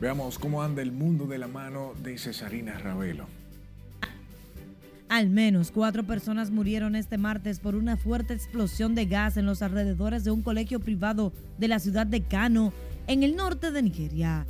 Veamos 0.00 0.38
cómo 0.38 0.62
anda 0.62 0.82
el 0.82 0.92
mundo 0.92 1.26
de 1.26 1.38
la 1.38 1.48
mano 1.48 1.94
de 2.02 2.18
Cesarina 2.18 2.78
Ravelo. 2.78 3.26
Al 5.08 5.30
menos 5.30 5.70
cuatro 5.70 6.04
personas 6.04 6.50
murieron 6.50 6.96
este 6.96 7.16
martes 7.16 7.60
por 7.60 7.74
una 7.74 7.96
fuerte 7.96 8.34
explosión 8.34 8.94
de 8.94 9.06
gas 9.06 9.38
en 9.38 9.46
los 9.46 9.62
alrededores 9.62 10.22
de 10.24 10.32
un 10.32 10.42
colegio 10.42 10.80
privado 10.80 11.32
de 11.56 11.68
la 11.68 11.78
ciudad 11.78 12.06
de 12.06 12.22
Kano, 12.22 12.74
en 13.06 13.22
el 13.22 13.36
norte 13.36 13.70
de 13.70 13.82
Nigeria. 13.82 14.46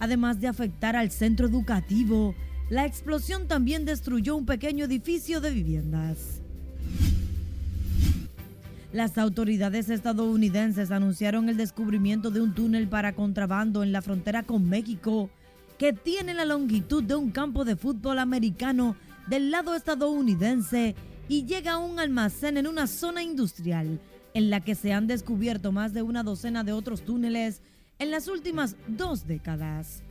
Además 0.00 0.40
de 0.40 0.48
afectar 0.48 0.96
al 0.96 1.10
centro 1.10 1.46
educativo, 1.46 2.34
la 2.68 2.84
explosión 2.84 3.48
también 3.48 3.86
destruyó 3.86 4.36
un 4.36 4.44
pequeño 4.44 4.84
edificio 4.84 5.40
de 5.40 5.50
viviendas. 5.50 6.39
Las 8.92 9.18
autoridades 9.18 9.88
estadounidenses 9.88 10.90
anunciaron 10.90 11.48
el 11.48 11.56
descubrimiento 11.56 12.32
de 12.32 12.40
un 12.40 12.54
túnel 12.54 12.88
para 12.88 13.14
contrabando 13.14 13.84
en 13.84 13.92
la 13.92 14.02
frontera 14.02 14.42
con 14.42 14.68
México 14.68 15.30
que 15.78 15.92
tiene 15.92 16.34
la 16.34 16.44
longitud 16.44 17.02
de 17.02 17.14
un 17.14 17.30
campo 17.30 17.64
de 17.64 17.76
fútbol 17.76 18.18
americano 18.18 18.96
del 19.28 19.52
lado 19.52 19.76
estadounidense 19.76 20.96
y 21.28 21.44
llega 21.44 21.74
a 21.74 21.78
un 21.78 22.00
almacén 22.00 22.56
en 22.56 22.66
una 22.66 22.88
zona 22.88 23.22
industrial 23.22 24.00
en 24.34 24.50
la 24.50 24.60
que 24.60 24.74
se 24.74 24.92
han 24.92 25.06
descubierto 25.06 25.70
más 25.70 25.94
de 25.94 26.02
una 26.02 26.24
docena 26.24 26.64
de 26.64 26.72
otros 26.72 27.02
túneles 27.02 27.62
en 28.00 28.10
las 28.10 28.26
últimas 28.26 28.76
dos 28.88 29.26
décadas. 29.26 30.02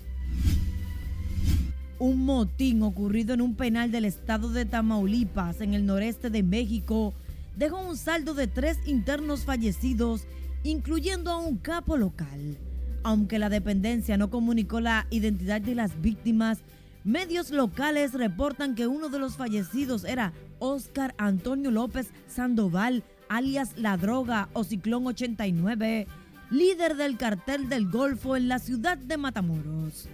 Un 2.00 2.26
motín 2.26 2.82
ocurrido 2.82 3.34
en 3.34 3.42
un 3.42 3.56
penal 3.56 3.92
del 3.92 4.06
estado 4.06 4.50
de 4.50 4.64
Tamaulipas, 4.64 5.60
en 5.60 5.74
el 5.74 5.86
noreste 5.86 6.30
de 6.30 6.44
México, 6.44 7.14
dejó 7.60 7.82
un 7.82 7.98
saldo 7.98 8.34
de 8.34 8.48
tres 8.48 8.80
internos 8.86 9.44
fallecidos, 9.44 10.24
incluyendo 10.64 11.30
a 11.30 11.38
un 11.38 11.58
capo 11.58 11.98
local. 11.98 12.58
Aunque 13.04 13.38
la 13.38 13.50
dependencia 13.50 14.18
no 14.18 14.30
comunicó 14.30 14.80
la 14.80 15.08
identidad 15.10 15.60
de 15.60 15.76
las 15.76 16.02
víctimas, 16.02 16.60
medios 17.04 17.52
locales 17.52 18.14
reportan 18.14 18.76
que 18.76 18.88
uno 18.88 19.10
de 19.10 19.20
los 19.20 19.36
fallecidos 19.36 20.06
era 20.06 20.32
Oscar 20.60 21.14
Antonio 21.18 21.70
López 21.70 22.12
Sandoval, 22.28 23.04
alias 23.28 23.74
La 23.76 23.98
Droga 23.98 24.48
o 24.54 24.64
Ciclón 24.64 25.08
89, 25.08 26.08
líder 26.52 26.96
del 26.96 27.18
cartel 27.18 27.68
del 27.68 27.90
Golfo 27.90 28.38
en 28.38 28.48
la 28.48 28.60
ciudad 28.60 28.98
de 28.98 29.18
Matamoros. 29.18 30.08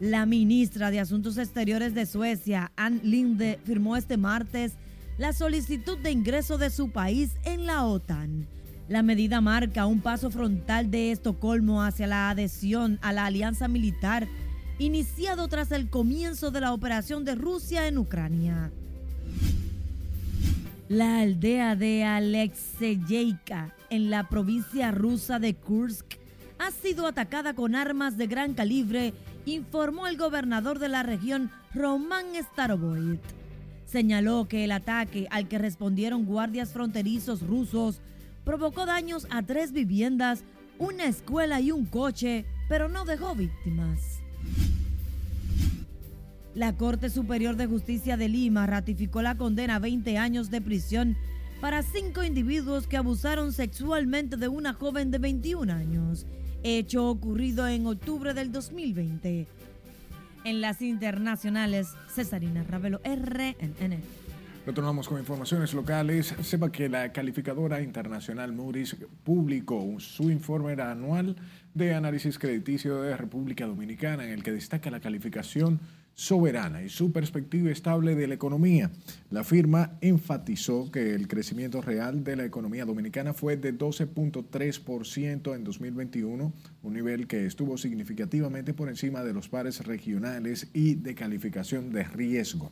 La 0.00 0.26
ministra 0.26 0.90
de 0.90 1.00
Asuntos 1.00 1.38
Exteriores 1.38 1.94
de 1.94 2.04
Suecia, 2.04 2.72
Ann 2.76 3.00
Linde, 3.02 3.58
firmó 3.64 3.96
este 3.96 4.18
martes 4.18 4.74
la 5.18 5.32
solicitud 5.32 5.98
de 5.98 6.10
ingreso 6.10 6.58
de 6.58 6.70
su 6.70 6.90
país 6.90 7.30
en 7.44 7.66
la 7.66 7.84
OTAN. 7.84 8.46
La 8.88 9.02
medida 9.02 9.40
marca 9.40 9.86
un 9.86 10.00
paso 10.00 10.30
frontal 10.30 10.90
de 10.90 11.12
Estocolmo 11.12 11.82
hacia 11.82 12.06
la 12.06 12.30
adhesión 12.30 12.98
a 13.00 13.12
la 13.12 13.26
alianza 13.26 13.68
militar 13.68 14.28
iniciado 14.78 15.48
tras 15.48 15.70
el 15.72 15.88
comienzo 15.88 16.50
de 16.50 16.60
la 16.60 16.72
operación 16.72 17.24
de 17.24 17.34
Rusia 17.34 17.86
en 17.86 17.98
Ucrania. 17.98 18.72
La 20.88 21.20
aldea 21.20 21.76
de 21.76 22.04
Alexeyevka, 22.04 23.74
en 23.88 24.10
la 24.10 24.28
provincia 24.28 24.90
rusa 24.90 25.38
de 25.38 25.54
Kursk, 25.54 26.18
ha 26.58 26.70
sido 26.70 27.06
atacada 27.06 27.54
con 27.54 27.74
armas 27.74 28.18
de 28.18 28.26
gran 28.26 28.54
calibre, 28.54 29.14
informó 29.46 30.06
el 30.06 30.18
gobernador 30.18 30.78
de 30.78 30.88
la 30.88 31.02
región, 31.02 31.50
Roman 31.72 32.26
Starovoyt. 32.52 33.43
Señaló 33.94 34.48
que 34.48 34.64
el 34.64 34.72
ataque 34.72 35.28
al 35.30 35.46
que 35.46 35.56
respondieron 35.56 36.24
guardias 36.24 36.72
fronterizos 36.72 37.46
rusos 37.46 38.00
provocó 38.44 38.86
daños 38.86 39.28
a 39.30 39.44
tres 39.44 39.70
viviendas, 39.70 40.42
una 40.80 41.04
escuela 41.04 41.60
y 41.60 41.70
un 41.70 41.86
coche, 41.86 42.44
pero 42.68 42.88
no 42.88 43.04
dejó 43.04 43.36
víctimas. 43.36 44.18
La 46.56 46.76
Corte 46.76 47.08
Superior 47.08 47.54
de 47.54 47.66
Justicia 47.66 48.16
de 48.16 48.28
Lima 48.28 48.66
ratificó 48.66 49.22
la 49.22 49.36
condena 49.36 49.76
a 49.76 49.78
20 49.78 50.18
años 50.18 50.50
de 50.50 50.60
prisión 50.60 51.16
para 51.60 51.84
cinco 51.84 52.24
individuos 52.24 52.88
que 52.88 52.96
abusaron 52.96 53.52
sexualmente 53.52 54.36
de 54.36 54.48
una 54.48 54.72
joven 54.72 55.12
de 55.12 55.18
21 55.18 55.72
años, 55.72 56.26
hecho 56.64 57.08
ocurrido 57.08 57.68
en 57.68 57.86
octubre 57.86 58.34
del 58.34 58.50
2020. 58.50 59.46
En 60.44 60.60
las 60.60 60.82
internacionales, 60.82 61.94
Cesarina 62.06 62.62
Ravelo, 62.64 63.00
RNN. 63.02 63.98
Retornamos 64.66 65.08
con 65.08 65.18
informaciones 65.18 65.72
locales. 65.72 66.34
Sepa 66.42 66.70
que 66.70 66.90
la 66.90 67.12
calificadora 67.12 67.80
internacional 67.80 68.52
Moody's 68.52 68.94
publicó 69.24 69.98
su 70.00 70.30
informe 70.30 70.74
anual 70.74 71.36
de 71.72 71.94
análisis 71.94 72.38
crediticio 72.38 73.00
de 73.00 73.16
República 73.16 73.66
Dominicana 73.66 74.24
en 74.24 74.30
el 74.30 74.42
que 74.42 74.52
destaca 74.52 74.90
la 74.90 75.00
calificación 75.00 75.80
soberana 76.14 76.82
y 76.82 76.88
su 76.88 77.12
perspectiva 77.12 77.70
estable 77.70 78.14
de 78.14 78.28
la 78.28 78.34
economía. 78.34 78.90
La 79.30 79.44
firma 79.44 79.98
enfatizó 80.00 80.90
que 80.90 81.14
el 81.14 81.28
crecimiento 81.28 81.82
real 81.82 82.22
de 82.22 82.36
la 82.36 82.44
economía 82.44 82.84
dominicana 82.84 83.34
fue 83.34 83.56
de 83.56 83.76
12.3% 83.76 85.54
en 85.54 85.64
2021, 85.64 86.52
un 86.82 86.92
nivel 86.92 87.26
que 87.26 87.46
estuvo 87.46 87.76
significativamente 87.76 88.74
por 88.74 88.88
encima 88.88 89.24
de 89.24 89.32
los 89.32 89.48
pares 89.48 89.84
regionales 89.84 90.68
y 90.72 90.94
de 90.94 91.14
calificación 91.14 91.90
de 91.90 92.04
riesgo. 92.04 92.70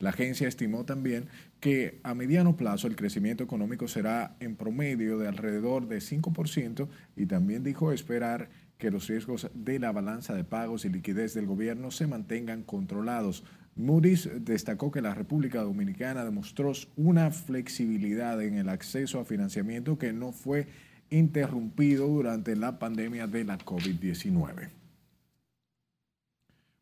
La 0.00 0.10
agencia 0.10 0.48
estimó 0.48 0.86
también 0.86 1.26
que 1.60 2.00
a 2.04 2.14
mediano 2.14 2.56
plazo 2.56 2.86
el 2.86 2.96
crecimiento 2.96 3.44
económico 3.44 3.86
será 3.86 4.34
en 4.40 4.56
promedio 4.56 5.18
de 5.18 5.28
alrededor 5.28 5.88
de 5.88 5.98
5% 5.98 6.88
y 7.16 7.26
también 7.26 7.62
dijo 7.62 7.92
esperar 7.92 8.48
que 8.80 8.90
los 8.90 9.06
riesgos 9.06 9.48
de 9.54 9.78
la 9.78 9.92
balanza 9.92 10.34
de 10.34 10.42
pagos 10.42 10.84
y 10.84 10.88
liquidez 10.88 11.34
del 11.34 11.46
gobierno 11.46 11.92
se 11.92 12.08
mantengan 12.08 12.64
controlados. 12.64 13.44
Moody's 13.76 14.28
destacó 14.40 14.90
que 14.90 15.00
la 15.00 15.14
República 15.14 15.60
Dominicana 15.62 16.24
demostró 16.24 16.72
una 16.96 17.30
flexibilidad 17.30 18.42
en 18.42 18.54
el 18.58 18.68
acceso 18.68 19.20
a 19.20 19.24
financiamiento 19.24 19.98
que 19.98 20.12
no 20.12 20.32
fue 20.32 20.66
interrumpido 21.10 22.08
durante 22.08 22.56
la 22.56 22.80
pandemia 22.80 23.28
de 23.28 23.44
la 23.44 23.58
COVID-19. 23.58 24.70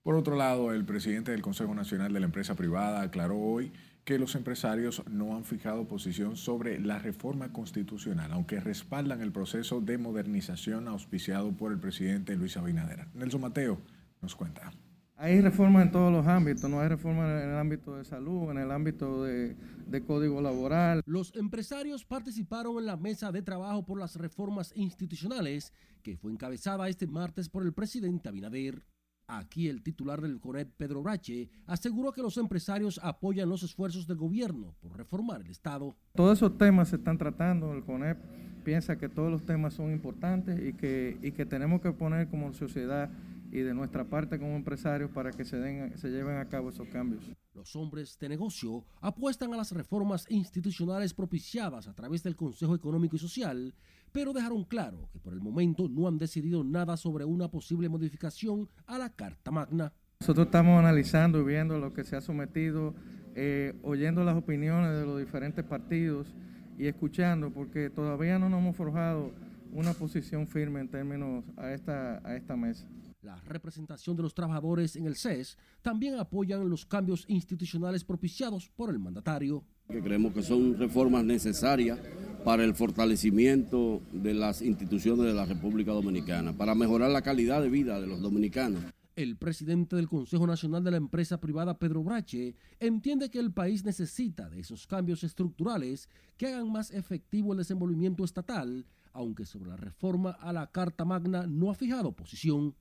Por 0.02 0.14
otro 0.14 0.36
lado, 0.36 0.72
el 0.72 0.86
presidente 0.86 1.32
del 1.32 1.42
Consejo 1.42 1.74
Nacional 1.74 2.14
de 2.14 2.20
la 2.20 2.26
Empresa 2.26 2.54
Privada 2.54 3.02
aclaró 3.02 3.38
hoy 3.38 3.72
que 4.08 4.18
los 4.18 4.34
empresarios 4.36 5.02
no 5.10 5.36
han 5.36 5.44
fijado 5.44 5.86
posición 5.86 6.38
sobre 6.38 6.80
la 6.80 6.98
reforma 6.98 7.52
constitucional, 7.52 8.32
aunque 8.32 8.58
respaldan 8.58 9.20
el 9.20 9.32
proceso 9.32 9.82
de 9.82 9.98
modernización 9.98 10.88
auspiciado 10.88 11.52
por 11.52 11.72
el 11.72 11.78
presidente 11.78 12.34
Luis 12.34 12.56
Abinader. 12.56 13.06
Nelson 13.12 13.42
Mateo 13.42 13.78
nos 14.22 14.34
cuenta. 14.34 14.72
Hay 15.16 15.42
reformas 15.42 15.84
en 15.84 15.92
todos 15.92 16.10
los 16.10 16.26
ámbitos, 16.26 16.70
no 16.70 16.80
hay 16.80 16.88
reformas 16.88 17.42
en 17.42 17.50
el 17.50 17.56
ámbito 17.58 17.98
de 17.98 18.04
salud, 18.06 18.50
en 18.50 18.56
el 18.56 18.70
ámbito 18.70 19.24
de, 19.24 19.56
de, 19.86 20.02
código 20.02 20.40
laboral. 20.40 21.02
Los 21.04 21.36
empresarios 21.36 22.06
participaron 22.06 22.78
en 22.78 22.86
la 22.86 22.96
mesa 22.96 23.30
de 23.30 23.42
trabajo 23.42 23.84
por 23.84 24.00
las 24.00 24.16
reformas 24.16 24.72
institucionales 24.74 25.74
que 26.02 26.16
fue 26.16 26.32
encabezada 26.32 26.88
este 26.88 27.06
martes 27.06 27.50
por 27.50 27.62
el 27.62 27.74
presidente 27.74 28.30
Abinader. 28.30 28.86
Aquí 29.30 29.68
el 29.68 29.82
titular 29.82 30.22
del 30.22 30.40
CONEP, 30.40 30.72
Pedro 30.78 31.02
Brache, 31.02 31.50
aseguró 31.66 32.12
que 32.12 32.22
los 32.22 32.38
empresarios 32.38 32.98
apoyan 33.02 33.50
los 33.50 33.62
esfuerzos 33.62 34.06
del 34.06 34.16
gobierno 34.16 34.74
por 34.80 34.96
reformar 34.96 35.42
el 35.42 35.50
Estado. 35.50 35.94
Todos 36.14 36.38
esos 36.38 36.56
temas 36.56 36.88
se 36.88 36.96
están 36.96 37.18
tratando, 37.18 37.74
el 37.74 37.84
CONEP 37.84 38.18
piensa 38.64 38.96
que 38.96 39.10
todos 39.10 39.30
los 39.30 39.44
temas 39.44 39.74
son 39.74 39.92
importantes 39.92 40.58
y 40.58 40.72
que, 40.72 41.18
y 41.22 41.32
que 41.32 41.44
tenemos 41.44 41.82
que 41.82 41.92
poner 41.92 42.28
como 42.28 42.54
sociedad 42.54 43.10
y 43.50 43.60
de 43.60 43.74
nuestra 43.74 44.04
parte 44.04 44.38
como 44.38 44.56
empresarios 44.56 45.10
para 45.10 45.30
que 45.30 45.44
se, 45.44 45.58
den, 45.58 45.96
se 45.96 46.08
lleven 46.08 46.36
a 46.36 46.48
cabo 46.48 46.70
esos 46.70 46.88
cambios. 46.88 47.24
Los 47.54 47.74
hombres 47.76 48.18
de 48.18 48.28
negocio 48.28 48.84
apuestan 49.00 49.52
a 49.52 49.56
las 49.56 49.72
reformas 49.72 50.26
institucionales 50.28 51.14
propiciadas 51.14 51.88
a 51.88 51.94
través 51.94 52.22
del 52.22 52.36
Consejo 52.36 52.74
Económico 52.74 53.16
y 53.16 53.18
Social 53.18 53.74
pero 54.12 54.32
dejaron 54.32 54.64
claro 54.64 55.08
que 55.12 55.18
por 55.18 55.32
el 55.32 55.40
momento 55.40 55.88
no 55.88 56.08
han 56.08 56.18
decidido 56.18 56.64
nada 56.64 56.96
sobre 56.96 57.24
una 57.24 57.48
posible 57.48 57.88
modificación 57.88 58.68
a 58.86 58.98
la 58.98 59.10
Carta 59.10 59.50
Magna. 59.50 59.92
Nosotros 60.20 60.46
estamos 60.46 60.78
analizando 60.78 61.40
y 61.40 61.44
viendo 61.44 61.78
lo 61.78 61.92
que 61.92 62.04
se 62.04 62.16
ha 62.16 62.20
sometido, 62.20 62.94
eh, 63.34 63.78
oyendo 63.82 64.24
las 64.24 64.36
opiniones 64.36 64.96
de 64.98 65.06
los 65.06 65.18
diferentes 65.18 65.64
partidos 65.64 66.34
y 66.76 66.86
escuchando, 66.86 67.50
porque 67.50 67.90
todavía 67.90 68.38
no 68.38 68.48
nos 68.48 68.60
hemos 68.60 68.76
forjado 68.76 69.32
una 69.72 69.92
posición 69.92 70.46
firme 70.46 70.80
en 70.80 70.88
términos 70.88 71.44
a 71.56 71.72
esta, 71.72 72.20
a 72.26 72.36
esta 72.36 72.56
mesa. 72.56 72.88
La 73.22 73.36
representación 73.42 74.16
de 74.16 74.22
los 74.22 74.34
trabajadores 74.34 74.96
en 74.96 75.06
el 75.06 75.16
CES 75.16 75.58
también 75.82 76.18
apoyan 76.18 76.68
los 76.68 76.86
cambios 76.86 77.24
institucionales 77.28 78.04
propiciados 78.04 78.70
por 78.70 78.90
el 78.90 78.98
mandatario. 78.98 79.64
Que 79.88 80.02
creemos 80.02 80.34
que 80.34 80.42
son 80.42 80.76
reformas 80.78 81.24
necesarias 81.24 81.98
para 82.44 82.62
el 82.62 82.74
fortalecimiento 82.74 84.02
de 84.12 84.34
las 84.34 84.62
instituciones 84.62 85.26
de 85.26 85.34
la 85.34 85.46
República 85.46 85.92
Dominicana, 85.92 86.52
para 86.52 86.74
mejorar 86.74 87.10
la 87.10 87.22
calidad 87.22 87.62
de 87.62 87.70
vida 87.70 88.00
de 88.00 88.06
los 88.06 88.20
dominicanos. 88.20 88.82
El 89.16 89.36
presidente 89.36 89.96
del 89.96 90.06
Consejo 90.06 90.46
Nacional 90.46 90.84
de 90.84 90.92
la 90.92 90.98
Empresa 90.98 91.40
Privada, 91.40 91.78
Pedro 91.78 92.04
Brache, 92.04 92.54
entiende 92.78 93.30
que 93.30 93.40
el 93.40 93.50
país 93.50 93.84
necesita 93.84 94.48
de 94.48 94.60
esos 94.60 94.86
cambios 94.86 95.24
estructurales 95.24 96.08
que 96.36 96.46
hagan 96.46 96.70
más 96.70 96.92
efectivo 96.92 97.52
el 97.52 97.58
desenvolvimiento 97.58 98.24
estatal, 98.24 98.86
aunque 99.12 99.44
sobre 99.44 99.70
la 99.70 99.76
reforma 99.76 100.30
a 100.32 100.52
la 100.52 100.70
Carta 100.70 101.04
Magna 101.04 101.46
no 101.46 101.70
ha 101.70 101.74
fijado 101.74 102.12
posición. 102.12 102.76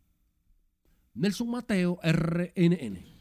Nelson 1.15 1.50
Mateo, 1.50 2.00
RNN. 2.04 3.16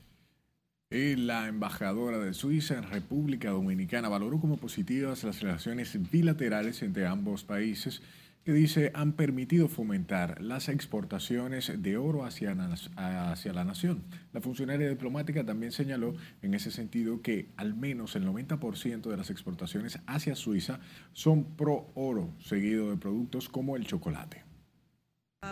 La 0.88 1.49
embajadora 1.49 2.20
de 2.20 2.33
Suiza 2.33 2.79
en 2.79 2.85
República 2.85 3.51
Dominicana 3.51 4.09
valoró 4.09 4.38
como 4.38 4.57
positivas 4.57 5.25
las 5.25 5.40
relaciones 5.40 5.99
bilaterales 6.12 6.81
entre 6.81 7.09
ambos 7.09 7.42
países 7.42 8.03
que 8.44 8.53
dice 8.53 8.92
han 8.94 9.14
permitido 9.14 9.66
fomentar 9.66 10.40
las 10.40 10.68
exportaciones 10.68 11.72
de 11.83 11.96
oro 11.96 12.25
hacia, 12.25 12.57
hacia 12.94 13.53
la 13.53 13.64
nación. 13.64 14.05
La 14.33 14.40
funcionaria 14.40 14.88
diplomática 14.88 15.44
también 15.44 15.72
señaló 15.72 16.14
en 16.40 16.55
ese 16.55 16.70
sentido 16.70 17.20
que 17.20 17.49
al 17.57 17.75
menos 17.75 18.14
el 18.14 18.25
90% 18.25 19.11
de 19.11 19.16
las 19.16 19.31
exportaciones 19.31 19.99
hacia 20.07 20.37
Suiza 20.37 20.79
son 21.12 21.57
pro 21.57 21.90
oro, 21.96 22.33
seguido 22.38 22.90
de 22.90 22.96
productos 22.96 23.49
como 23.49 23.75
el 23.75 23.87
chocolate. 23.87 24.45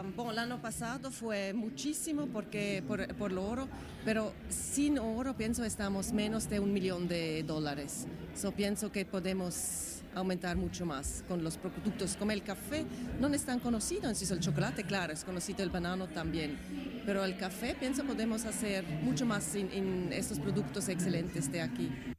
Bueno, 0.03 0.33
el 0.33 0.39
año 0.39 0.61
pasado 0.61 1.11
fue 1.11 1.53
muchísimo 1.53 2.27
porque 2.27 2.83
por, 2.87 3.07
por 3.15 3.31
lo 3.31 3.47
oro, 3.47 3.69
pero 4.05 4.33
sin 4.49 4.99
oro 4.99 5.37
pienso 5.37 5.65
estamos 5.65 6.13
menos 6.13 6.49
de 6.49 6.59
un 6.59 6.73
millón 6.73 7.07
de 7.07 7.45
dólares. 7.45 8.07
So 8.35 8.51
pienso 8.51 8.91
que 8.91 9.05
podemos 9.05 10.03
aumentar 10.15 10.57
mucho 10.57 10.85
más 10.87 11.23
con 11.29 11.45
los 11.45 11.59
productos 11.59 12.17
como 12.17 12.33
el 12.33 12.43
café. 12.43 12.85
No 13.21 13.29
es 13.29 13.45
tan 13.45 13.61
conocido, 13.61 14.09
en 14.09 14.17
sí 14.17 14.27
el 14.33 14.41
chocolate, 14.41 14.85
claro, 14.85 15.13
es 15.13 15.25
conocido 15.25 15.63
el 15.63 15.71
banano 15.71 16.09
también. 16.09 16.59
Pero 17.07 17.25
el 17.25 17.37
café 17.37 17.77
pienso 17.79 18.05
podemos 18.05 18.45
hacer 18.45 18.85
mucho 19.03 19.27
más 19.27 19.55
en 19.55 20.13
estos 20.13 20.41
productos 20.41 20.89
excelentes 20.89 21.51
de 21.53 21.61
aquí. 21.61 22.14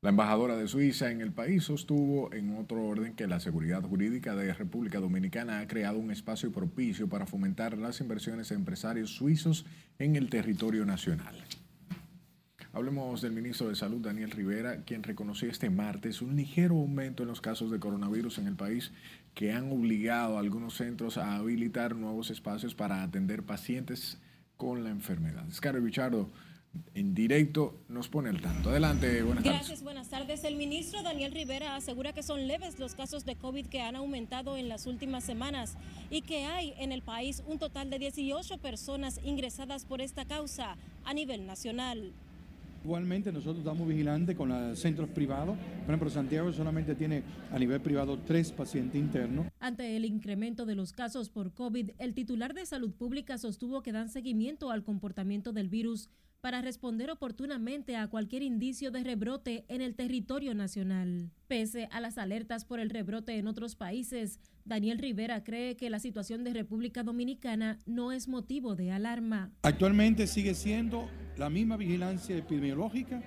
La 0.00 0.10
embajadora 0.10 0.54
de 0.54 0.68
Suiza 0.68 1.10
en 1.10 1.20
el 1.20 1.32
país 1.32 1.64
sostuvo 1.64 2.32
en 2.32 2.56
otro 2.56 2.86
orden 2.86 3.14
que 3.14 3.26
la 3.26 3.40
seguridad 3.40 3.82
jurídica 3.82 4.36
de 4.36 4.54
República 4.54 5.00
Dominicana 5.00 5.58
ha 5.58 5.66
creado 5.66 5.98
un 5.98 6.12
espacio 6.12 6.52
propicio 6.52 7.08
para 7.08 7.26
fomentar 7.26 7.76
las 7.76 8.00
inversiones 8.00 8.48
de 8.48 8.54
empresarios 8.54 9.10
suizos 9.10 9.66
en 9.98 10.14
el 10.14 10.30
territorio 10.30 10.86
nacional. 10.86 11.34
Hablemos 12.72 13.22
del 13.22 13.32
ministro 13.32 13.70
de 13.70 13.74
Salud, 13.74 14.00
Daniel 14.00 14.30
Rivera, 14.30 14.84
quien 14.84 15.02
reconoció 15.02 15.50
este 15.50 15.68
martes 15.68 16.22
un 16.22 16.36
ligero 16.36 16.76
aumento 16.76 17.24
en 17.24 17.28
los 17.28 17.40
casos 17.40 17.72
de 17.72 17.80
coronavirus 17.80 18.38
en 18.38 18.46
el 18.46 18.54
país 18.54 18.92
que 19.34 19.52
han 19.52 19.72
obligado 19.72 20.36
a 20.36 20.40
algunos 20.40 20.74
centros 20.74 21.18
a 21.18 21.34
habilitar 21.34 21.96
nuevos 21.96 22.30
espacios 22.30 22.76
para 22.76 23.02
atender 23.02 23.42
pacientes 23.42 24.20
con 24.56 24.84
la 24.84 24.90
enfermedad. 24.90 25.44
Scarlett 25.50 25.82
Richardo 25.82 26.30
en 26.94 27.14
directo 27.14 27.80
nos 27.88 28.08
pone 28.08 28.28
al 28.28 28.40
tanto. 28.40 28.70
Adelante, 28.70 29.22
buenas 29.22 29.44
tardes. 29.44 29.60
Gracias, 29.60 29.82
buenas 29.82 30.08
tardes. 30.08 30.44
El 30.44 30.56
ministro 30.56 31.02
Daniel 31.02 31.32
Rivera 31.32 31.76
asegura 31.76 32.12
que 32.12 32.22
son 32.22 32.46
leves 32.46 32.78
los 32.78 32.94
casos 32.94 33.24
de 33.24 33.36
COVID 33.36 33.66
que 33.66 33.80
han 33.80 33.96
aumentado 33.96 34.56
en 34.56 34.68
las 34.68 34.86
últimas 34.86 35.24
semanas 35.24 35.76
y 36.10 36.22
que 36.22 36.44
hay 36.44 36.74
en 36.78 36.92
el 36.92 37.02
país 37.02 37.42
un 37.46 37.58
total 37.58 37.90
de 37.90 37.98
18 37.98 38.58
personas 38.58 39.20
ingresadas 39.24 39.84
por 39.84 40.00
esta 40.00 40.24
causa 40.24 40.76
a 41.04 41.14
nivel 41.14 41.46
nacional. 41.46 42.12
Igualmente 42.84 43.32
nosotros 43.32 43.58
estamos 43.58 43.88
vigilantes 43.88 44.36
con 44.36 44.48
los 44.48 44.78
centros 44.78 45.08
privados. 45.08 45.58
Por 45.80 45.90
ejemplo, 45.90 46.10
Santiago 46.10 46.52
solamente 46.52 46.94
tiene 46.94 47.22
a 47.52 47.58
nivel 47.58 47.80
privado 47.80 48.18
tres 48.24 48.52
pacientes 48.52 49.00
internos. 49.00 49.46
Ante 49.58 49.96
el 49.96 50.04
incremento 50.04 50.64
de 50.64 50.76
los 50.76 50.92
casos 50.92 51.28
por 51.28 51.52
COVID, 51.52 51.90
el 51.98 52.14
titular 52.14 52.54
de 52.54 52.64
Salud 52.66 52.92
Pública 52.92 53.36
sostuvo 53.36 53.82
que 53.82 53.92
dan 53.92 54.08
seguimiento 54.08 54.70
al 54.70 54.84
comportamiento 54.84 55.52
del 55.52 55.68
virus 55.68 56.08
para 56.40 56.62
responder 56.62 57.10
oportunamente 57.10 57.96
a 57.96 58.06
cualquier 58.08 58.42
indicio 58.42 58.90
de 58.90 59.02
rebrote 59.02 59.64
en 59.68 59.80
el 59.80 59.94
territorio 59.94 60.54
nacional. 60.54 61.30
Pese 61.48 61.88
a 61.90 62.00
las 62.00 62.18
alertas 62.18 62.64
por 62.64 62.78
el 62.80 62.90
rebrote 62.90 63.36
en 63.38 63.48
otros 63.48 63.74
países, 63.74 64.38
Daniel 64.64 64.98
Rivera 64.98 65.42
cree 65.42 65.76
que 65.76 65.90
la 65.90 65.98
situación 65.98 66.44
de 66.44 66.52
República 66.52 67.02
Dominicana 67.02 67.78
no 67.86 68.12
es 68.12 68.28
motivo 68.28 68.76
de 68.76 68.92
alarma. 68.92 69.50
Actualmente 69.62 70.26
sigue 70.26 70.54
siendo 70.54 71.08
la 71.36 71.50
misma 71.50 71.76
vigilancia 71.76 72.36
epidemiológica 72.36 73.22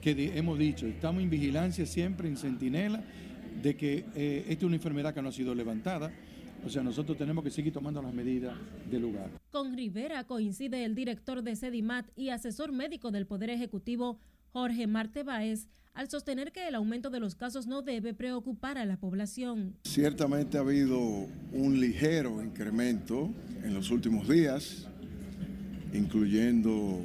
que 0.00 0.36
hemos 0.36 0.58
dicho. 0.58 0.86
Estamos 0.86 1.22
en 1.22 1.30
vigilancia 1.30 1.86
siempre, 1.86 2.28
en 2.28 2.36
centinela, 2.36 3.04
de 3.62 3.76
que 3.76 4.06
eh, 4.14 4.46
esta 4.48 4.52
es 4.52 4.62
una 4.64 4.76
enfermedad 4.76 5.14
que 5.14 5.22
no 5.22 5.28
ha 5.28 5.32
sido 5.32 5.54
levantada 5.54 6.12
o 6.64 6.68
sea, 6.68 6.82
nosotros 6.82 7.16
tenemos 7.16 7.42
que 7.42 7.50
seguir 7.50 7.72
tomando 7.72 8.02
las 8.02 8.12
medidas 8.12 8.54
del 8.90 9.02
lugar. 9.02 9.30
Con 9.50 9.76
Rivera 9.76 10.24
coincide 10.24 10.84
el 10.84 10.94
director 10.94 11.42
de 11.42 11.56
Sedimat 11.56 12.06
y 12.16 12.30
asesor 12.30 12.72
médico 12.72 13.10
del 13.10 13.26
Poder 13.26 13.50
Ejecutivo, 13.50 14.18
Jorge 14.52 14.86
Marte 14.86 15.22
Báez, 15.22 15.68
al 15.94 16.08
sostener 16.08 16.52
que 16.52 16.68
el 16.68 16.74
aumento 16.74 17.10
de 17.10 17.20
los 17.20 17.34
casos 17.34 17.66
no 17.66 17.82
debe 17.82 18.14
preocupar 18.14 18.78
a 18.78 18.84
la 18.84 18.96
población. 18.96 19.76
Ciertamente 19.84 20.56
ha 20.56 20.60
habido 20.60 20.98
un 21.52 21.80
ligero 21.80 22.42
incremento 22.42 23.30
en 23.64 23.74
los 23.74 23.90
últimos 23.90 24.28
días, 24.28 24.86
incluyendo 25.92 27.00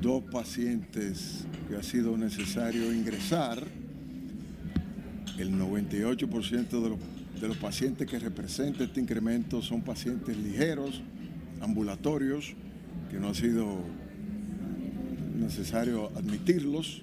dos 0.00 0.22
pacientes 0.30 1.44
que 1.68 1.76
ha 1.76 1.82
sido 1.82 2.16
necesario 2.16 2.92
ingresar. 2.92 3.66
El 5.38 5.52
98% 5.52 6.82
de 6.82 6.88
los, 6.90 6.98
de 7.40 7.48
los 7.48 7.56
pacientes 7.56 8.06
que 8.06 8.18
representa 8.18 8.84
este 8.84 9.00
incremento 9.00 9.62
son 9.62 9.80
pacientes 9.82 10.36
ligeros, 10.36 11.00
ambulatorios, 11.60 12.54
que 13.10 13.18
no 13.18 13.28
ha 13.28 13.34
sido 13.34 13.78
necesario 15.36 16.10
admitirlos. 16.16 17.02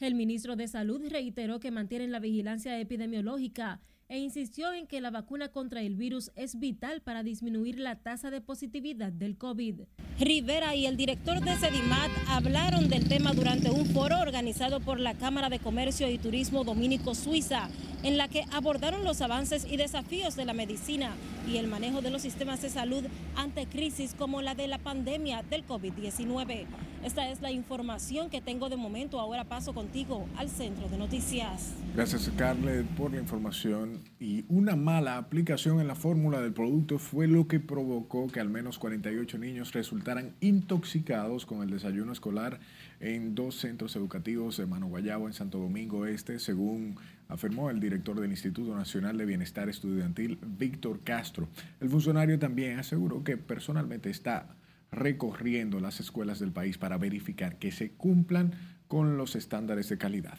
El 0.00 0.14
ministro 0.14 0.56
de 0.56 0.66
Salud 0.66 1.02
reiteró 1.10 1.60
que 1.60 1.70
mantienen 1.70 2.10
la 2.10 2.20
vigilancia 2.20 2.80
epidemiológica 2.80 3.80
e 4.10 4.18
insistió 4.18 4.72
en 4.74 4.88
que 4.88 5.00
la 5.00 5.10
vacuna 5.10 5.48
contra 5.48 5.82
el 5.82 5.94
virus 5.94 6.32
es 6.34 6.58
vital 6.58 7.00
para 7.00 7.22
disminuir 7.22 7.78
la 7.78 7.94
tasa 7.94 8.30
de 8.30 8.40
positividad 8.40 9.12
del 9.12 9.38
COVID. 9.38 9.82
Rivera 10.18 10.74
y 10.74 10.86
el 10.86 10.96
director 10.96 11.40
de 11.40 11.56
Sedimat 11.56 12.10
hablaron 12.28 12.88
del 12.88 13.08
tema 13.08 13.32
durante 13.32 13.70
un 13.70 13.86
foro 13.86 14.18
organizado 14.18 14.80
por 14.80 14.98
la 14.98 15.14
Cámara 15.14 15.48
de 15.48 15.60
Comercio 15.60 16.10
y 16.10 16.18
Turismo 16.18 16.64
Dominico 16.64 17.14
Suiza, 17.14 17.70
en 18.02 18.18
la 18.18 18.26
que 18.26 18.44
abordaron 18.50 19.04
los 19.04 19.20
avances 19.20 19.64
y 19.64 19.76
desafíos 19.76 20.34
de 20.34 20.44
la 20.44 20.54
medicina 20.54 21.14
y 21.48 21.58
el 21.58 21.68
manejo 21.68 22.02
de 22.02 22.10
los 22.10 22.22
sistemas 22.22 22.60
de 22.62 22.68
salud 22.68 23.04
ante 23.36 23.66
crisis 23.66 24.14
como 24.14 24.42
la 24.42 24.56
de 24.56 24.66
la 24.66 24.78
pandemia 24.78 25.44
del 25.44 25.64
COVID-19. 25.64 26.66
Esta 27.02 27.30
es 27.30 27.40
la 27.40 27.50
información 27.50 28.28
que 28.28 28.42
tengo 28.42 28.68
de 28.68 28.76
momento. 28.76 29.18
Ahora 29.20 29.44
paso 29.44 29.72
contigo 29.72 30.28
al 30.36 30.50
centro 30.50 30.86
de 30.90 30.98
noticias. 30.98 31.72
Gracias, 31.94 32.24
Scarlett, 32.24 32.86
por 32.88 33.12
la 33.12 33.18
información. 33.18 34.00
Y 34.18 34.44
una 34.48 34.76
mala 34.76 35.16
aplicación 35.16 35.80
en 35.80 35.88
la 35.88 35.94
fórmula 35.94 36.42
del 36.42 36.52
producto 36.52 36.98
fue 36.98 37.26
lo 37.26 37.48
que 37.48 37.58
provocó 37.58 38.28
que 38.28 38.40
al 38.40 38.50
menos 38.50 38.78
48 38.78 39.38
niños 39.38 39.72
resultaran 39.72 40.34
intoxicados 40.40 41.46
con 41.46 41.62
el 41.62 41.70
desayuno 41.70 42.12
escolar 42.12 42.60
en 43.00 43.34
dos 43.34 43.54
centros 43.54 43.96
educativos 43.96 44.58
de 44.58 44.66
Mano 44.66 44.88
Guayabo 44.88 45.26
en 45.26 45.32
Santo 45.32 45.58
Domingo 45.58 46.04
Este, 46.04 46.38
según 46.38 46.96
afirmó 47.28 47.70
el 47.70 47.80
director 47.80 48.20
del 48.20 48.30
Instituto 48.30 48.76
Nacional 48.76 49.16
de 49.16 49.24
Bienestar 49.24 49.70
Estudiantil, 49.70 50.38
Víctor 50.58 51.00
Castro. 51.02 51.48
El 51.80 51.88
funcionario 51.88 52.38
también 52.38 52.78
aseguró 52.78 53.24
que 53.24 53.38
personalmente 53.38 54.10
está 54.10 54.48
recorriendo 54.90 55.80
las 55.80 56.00
escuelas 56.00 56.38
del 56.38 56.52
país 56.52 56.78
para 56.78 56.98
verificar 56.98 57.58
que 57.58 57.70
se 57.70 57.92
cumplan 57.92 58.52
con 58.88 59.16
los 59.16 59.36
estándares 59.36 59.88
de 59.88 59.98
calidad. 59.98 60.38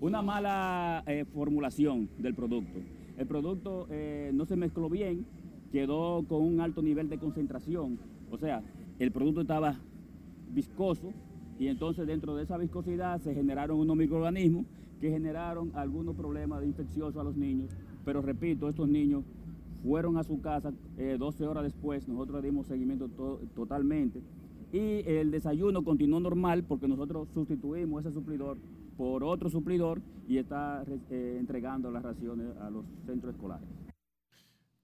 Una 0.00 0.22
mala 0.22 1.02
eh, 1.06 1.24
formulación 1.24 2.08
del 2.18 2.34
producto. 2.34 2.78
El 3.16 3.26
producto 3.26 3.86
eh, 3.90 4.30
no 4.32 4.46
se 4.46 4.56
mezcló 4.56 4.88
bien, 4.88 5.26
quedó 5.72 6.24
con 6.26 6.42
un 6.42 6.60
alto 6.60 6.82
nivel 6.82 7.08
de 7.08 7.18
concentración, 7.18 7.98
o 8.30 8.38
sea, 8.38 8.62
el 8.98 9.10
producto 9.10 9.40
estaba 9.42 9.78
viscoso 10.50 11.12
y 11.58 11.66
entonces 11.66 12.06
dentro 12.06 12.36
de 12.36 12.44
esa 12.44 12.56
viscosidad 12.56 13.20
se 13.20 13.34
generaron 13.34 13.78
unos 13.78 13.96
microorganismos 13.96 14.66
que 15.00 15.10
generaron 15.10 15.72
algunos 15.74 16.16
problemas 16.16 16.64
infecciosos 16.64 17.16
a 17.16 17.24
los 17.24 17.36
niños, 17.36 17.70
pero 18.04 18.22
repito, 18.22 18.68
estos 18.68 18.88
niños 18.88 19.24
fueron 19.82 20.16
a 20.16 20.24
su 20.24 20.40
casa 20.40 20.72
12 20.96 21.44
eh, 21.44 21.46
horas 21.46 21.64
después, 21.64 22.08
nosotros 22.08 22.42
dimos 22.42 22.66
seguimiento 22.66 23.08
totalmente 23.54 24.22
y 24.72 25.02
el 25.06 25.30
desayuno 25.30 25.82
continuó 25.82 26.20
normal 26.20 26.64
porque 26.64 26.88
nosotros 26.88 27.28
sustituimos 27.32 28.04
ese 28.04 28.12
suplidor 28.12 28.58
por 28.96 29.24
otro 29.24 29.48
suplidor 29.48 30.02
y 30.26 30.38
está 30.38 30.84
eh, 31.10 31.36
entregando 31.38 31.90
las 31.90 32.02
raciones 32.02 32.46
a 32.60 32.68
los 32.70 32.84
centros 33.06 33.34
escolares. 33.34 33.68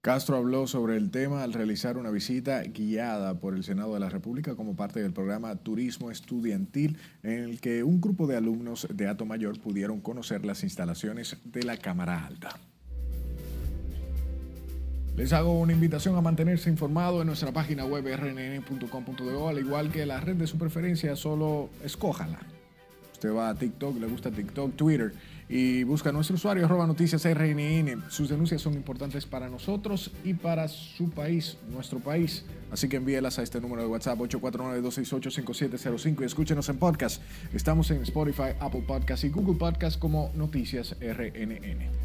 Castro 0.01 0.37
habló 0.37 0.67
sobre 0.67 0.97
el 0.97 1.09
tema 1.09 1.41
al 1.41 1.53
realizar 1.53 1.97
una 1.97 2.11
visita 2.11 2.61
guiada 2.61 3.39
por 3.39 3.55
el 3.55 3.63
Senado 3.63 3.95
de 3.95 3.99
la 3.99 4.09
República 4.09 4.55
como 4.55 4.75
parte 4.75 5.01
del 5.01 5.13
programa 5.13 5.55
Turismo 5.55 6.11
Estudiantil, 6.11 6.97
en 7.23 7.39
el 7.39 7.59
que 7.59 7.83
un 7.83 7.99
grupo 7.99 8.27
de 8.27 8.37
alumnos 8.37 8.87
de 8.93 9.07
Ato 9.07 9.25
Mayor 9.25 9.59
pudieron 9.59 10.01
conocer 10.01 10.45
las 10.45 10.63
instalaciones 10.63 11.37
de 11.43 11.63
la 11.63 11.77
Cámara 11.77 12.23
Alta. 12.23 12.59
Les 15.15 15.31
hago 15.31 15.57
una 15.59 15.71
invitación 15.71 16.17
a 16.17 16.21
mantenerse 16.21 16.69
informado 16.69 17.21
en 17.21 17.27
nuestra 17.27 17.53
página 17.53 17.85
web 17.85 18.05
rnn.com.do, 18.05 19.47
al 19.47 19.59
igual 19.59 19.89
que 19.89 20.05
la 20.05 20.19
red 20.19 20.35
de 20.35 20.45
su 20.45 20.57
preferencia, 20.57 21.15
solo 21.15 21.69
escójala. 21.83 22.39
Usted 23.13 23.33
va 23.33 23.47
a 23.47 23.55
TikTok, 23.55 23.97
le 23.97 24.07
gusta 24.07 24.29
TikTok, 24.29 24.75
Twitter 24.75 25.13
y 25.47 25.83
busca 25.83 26.09
a 26.09 26.11
nuestro 26.11 26.35
usuario 26.35 26.65
arroba 26.65 26.85
noticias 26.85 27.23
RNN. 27.23 28.03
Sus 28.09 28.27
denuncias 28.27 28.61
son 28.61 28.73
importantes 28.73 29.25
para 29.25 29.47
nosotros 29.47 30.11
y 30.25 30.33
para 30.33 30.67
su 30.67 31.09
país, 31.09 31.57
nuestro 31.71 31.99
país. 31.99 32.43
Así 32.69 32.89
que 32.89 32.97
envíelas 32.97 33.39
a 33.39 33.43
este 33.43 33.61
número 33.61 33.83
de 33.83 33.87
WhatsApp 33.87 34.19
849-268-5705 34.19 36.21
y 36.21 36.25
escúchenos 36.25 36.67
en 36.67 36.77
podcast. 36.77 37.21
Estamos 37.53 37.89
en 37.91 38.01
Spotify, 38.01 38.49
Apple 38.59 38.83
Podcast 38.85 39.23
y 39.23 39.29
Google 39.29 39.55
Podcast 39.55 39.97
como 39.97 40.29
Noticias 40.35 40.97
RNN. 40.99 42.04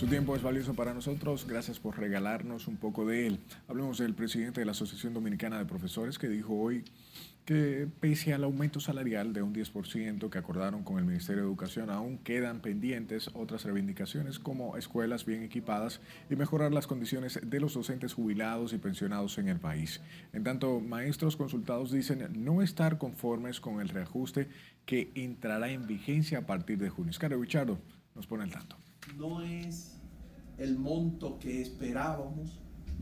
Su 0.00 0.06
tiempo 0.06 0.34
es 0.34 0.42
valioso 0.42 0.72
para 0.72 0.94
nosotros. 0.94 1.46
Gracias 1.46 1.78
por 1.78 1.98
regalarnos 1.98 2.68
un 2.68 2.78
poco 2.78 3.04
de 3.04 3.26
él. 3.26 3.38
Hablemos 3.68 3.98
del 3.98 4.14
presidente 4.14 4.60
de 4.60 4.64
la 4.64 4.72
Asociación 4.72 5.12
Dominicana 5.12 5.58
de 5.58 5.66
Profesores 5.66 6.18
que 6.18 6.26
dijo 6.30 6.54
hoy 6.54 6.84
que 7.44 7.86
pese 8.00 8.32
al 8.32 8.44
aumento 8.44 8.80
salarial 8.80 9.34
de 9.34 9.42
un 9.42 9.54
10% 9.54 10.30
que 10.30 10.38
acordaron 10.38 10.84
con 10.84 10.96
el 10.96 11.04
Ministerio 11.04 11.42
de 11.42 11.48
Educación, 11.48 11.90
aún 11.90 12.16
quedan 12.16 12.60
pendientes 12.60 13.28
otras 13.34 13.66
reivindicaciones 13.66 14.38
como 14.38 14.78
escuelas 14.78 15.26
bien 15.26 15.42
equipadas 15.42 16.00
y 16.30 16.36
mejorar 16.36 16.72
las 16.72 16.86
condiciones 16.86 17.38
de 17.42 17.60
los 17.60 17.74
docentes 17.74 18.14
jubilados 18.14 18.72
y 18.72 18.78
pensionados 18.78 19.36
en 19.36 19.48
el 19.48 19.60
país. 19.60 20.00
En 20.32 20.44
tanto, 20.44 20.80
maestros 20.80 21.36
consultados 21.36 21.92
dicen 21.92 22.26
no 22.42 22.62
estar 22.62 22.96
conformes 22.96 23.60
con 23.60 23.82
el 23.82 23.90
reajuste 23.90 24.48
que 24.86 25.12
entrará 25.14 25.70
en 25.70 25.86
vigencia 25.86 26.38
a 26.38 26.46
partir 26.46 26.78
de 26.78 26.88
junio. 26.88 27.10
Oscar 27.10 27.38
Richardo 27.38 27.78
nos 28.14 28.26
pone 28.26 28.44
el 28.44 28.50
tanto 28.50 28.78
no 29.16 29.42
es 29.42 30.00
el 30.58 30.78
monto 30.78 31.38
que 31.38 31.62
esperábamos, 31.62 32.60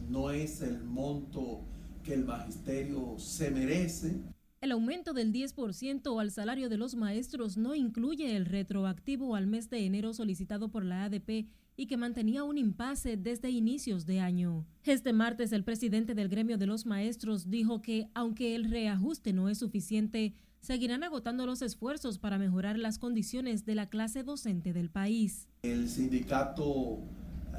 no 0.09 0.31
es 0.31 0.63
el 0.63 0.83
monto 0.85 1.65
que 2.03 2.15
el 2.15 2.25
magisterio 2.25 3.19
se 3.19 3.51
merece. 3.51 4.23
El 4.61 4.73
aumento 4.73 5.13
del 5.13 5.33
10% 5.33 6.21
al 6.21 6.31
salario 6.31 6.69
de 6.69 6.77
los 6.77 6.97
maestros 6.97 7.57
no 7.57 7.75
incluye 7.75 8.35
el 8.37 8.47
retroactivo 8.47 9.37
al 9.37 9.47
mes 9.47 9.71
de 9.71 9.87
enero 9.87 10.13
solicitado 10.13 10.71
por 10.71 10.85
la 10.85 11.05
ADP 11.05 11.47
y 11.77 11.87
que 11.87 11.97
mantenía 11.97 12.43
un 12.43 12.59
impasse 12.59 13.17
desde 13.17 13.51
inicios 13.51 14.05
de 14.05 14.19
año. 14.19 14.67
Este 14.83 15.13
martes 15.13 15.53
el 15.53 15.63
presidente 15.63 16.15
del 16.15 16.29
gremio 16.29 16.59
de 16.59 16.67
los 16.67 16.87
maestros 16.87 17.51
dijo 17.51 17.83
que 17.83 18.09
aunque 18.15 18.57
el 18.57 18.69
reajuste 18.69 19.33
no 19.33 19.49
es 19.49 19.59
suficiente, 19.59 20.35
seguirán 20.61 21.03
agotando 21.05 21.47
los 21.47 21.63
esfuerzos 21.63 22.19
para 22.19 22.39
mejorar 22.39 22.79
las 22.79 22.99
condiciones 22.99 23.65
de 23.65 23.75
la 23.75 23.89
clase 23.89 24.23
docente 24.23 24.73
del 24.73 24.91
país. 24.91 25.49
El 25.63 25.89
sindicato 25.89 26.99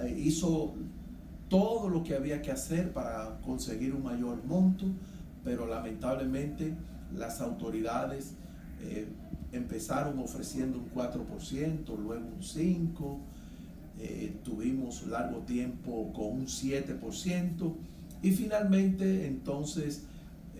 eh, 0.02 0.16
hizo 0.18 0.74
todo 1.50 1.90
lo 1.90 2.04
que 2.04 2.16
había 2.16 2.42
que 2.42 2.52
hacer 2.52 2.94
para 2.94 3.40
conseguir 3.42 3.94
un 3.94 4.04
mayor 4.04 4.44
monto, 4.46 4.86
pero 5.44 5.66
lamentablemente 5.66 6.76
las 7.16 7.42
autoridades 7.42 8.34
eh, 8.82 9.08
empezaron 9.52 10.20
ofreciendo 10.20 10.78
un 10.78 10.92
4%, 10.92 11.98
luego 11.98 12.26
un 12.26 12.42
5%, 12.42 13.18
eh, 14.02 14.34
tuvimos 14.46 15.06
largo 15.08 15.40
tiempo 15.40 16.14
con 16.14 16.28
un 16.28 16.46
7% 16.46 17.74
y 18.22 18.32
finalmente 18.32 19.28
entonces 19.28 20.04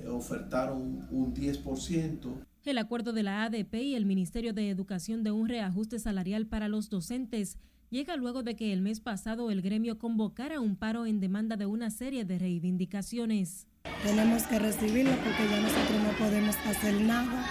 ofertaron 0.08 1.08
un 1.12 1.34
10%. 1.34 2.46
El 2.66 2.78
acuerdo 2.78 3.14
de 3.14 3.24
la 3.24 3.44
ADP 3.46 3.74
y 3.76 3.96
el 3.96 4.06
Ministerio 4.06 4.54
de 4.54 4.70
Educación 4.70 5.24
de 5.24 5.32
un 5.32 5.50
reajuste 5.50 5.98
salarial 5.98 6.46
para 6.46 6.68
los 6.68 6.90
docentes 6.90 7.58
llega 7.90 8.16
luego 8.16 8.44
de 8.44 8.56
que 8.56 8.74
el 8.74 8.82
mes 8.82 9.00
pasado 9.00 9.50
el 9.50 9.62
gremio 9.62 9.98
convocara 9.98 10.60
un 10.60 10.76
paro 10.76 11.06
en 11.06 11.20
demanda 11.20 11.56
de 11.56 11.66
una 11.66 11.90
serie 11.90 12.26
de 12.26 12.38
reivindicaciones. 12.38 13.66
Tenemos 14.04 14.44
que 14.44 14.60
recibirlo 14.60 15.16
porque 15.16 15.50
ya 15.50 15.62
nosotros 15.62 16.04
no 16.04 16.26
podemos 16.26 16.56
hacer 16.68 17.02
nada. 17.02 17.46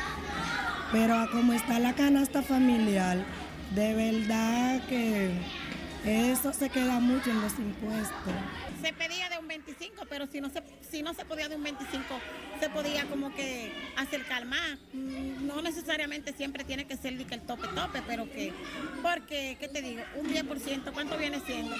Pero 0.92 1.14
como 1.32 1.52
está 1.52 1.78
la 1.78 1.94
canasta 1.94 2.42
familiar, 2.42 3.24
de 3.74 3.94
verdad 3.94 4.87
que 4.88 5.32
eso 6.08 6.52
se 6.52 6.68
queda 6.70 7.00
mucho 7.00 7.30
en 7.30 7.40
los 7.40 7.58
impuestos. 7.58 8.34
Se 8.82 8.92
pedía 8.92 9.28
de 9.28 9.38
un 9.38 9.48
25, 9.48 10.04
pero 10.08 10.26
si 10.26 10.40
no 10.40 10.50
se, 10.50 10.62
si 10.88 11.02
no 11.02 11.14
se 11.14 11.24
podía 11.24 11.48
de 11.48 11.56
un 11.56 11.62
25, 11.62 12.02
se 12.60 12.70
podía 12.70 13.04
como 13.06 13.34
que 13.34 13.72
acercar 13.96 14.44
más. 14.44 14.78
Mm, 14.92 15.46
No 15.46 15.62
necesariamente 15.62 16.32
siempre 16.32 16.64
tiene 16.64 16.86
que 16.86 16.96
ser 16.96 17.12
el 17.12 17.26
tope 17.42 17.68
tope, 17.74 18.02
pero 18.06 18.30
que, 18.30 18.52
porque, 19.02 19.56
¿qué 19.60 19.68
te 19.68 19.82
digo? 19.82 20.02
Un 20.16 20.28
10%, 20.28 20.92
¿cuánto 20.92 21.16
viene 21.18 21.40
siendo? 21.40 21.76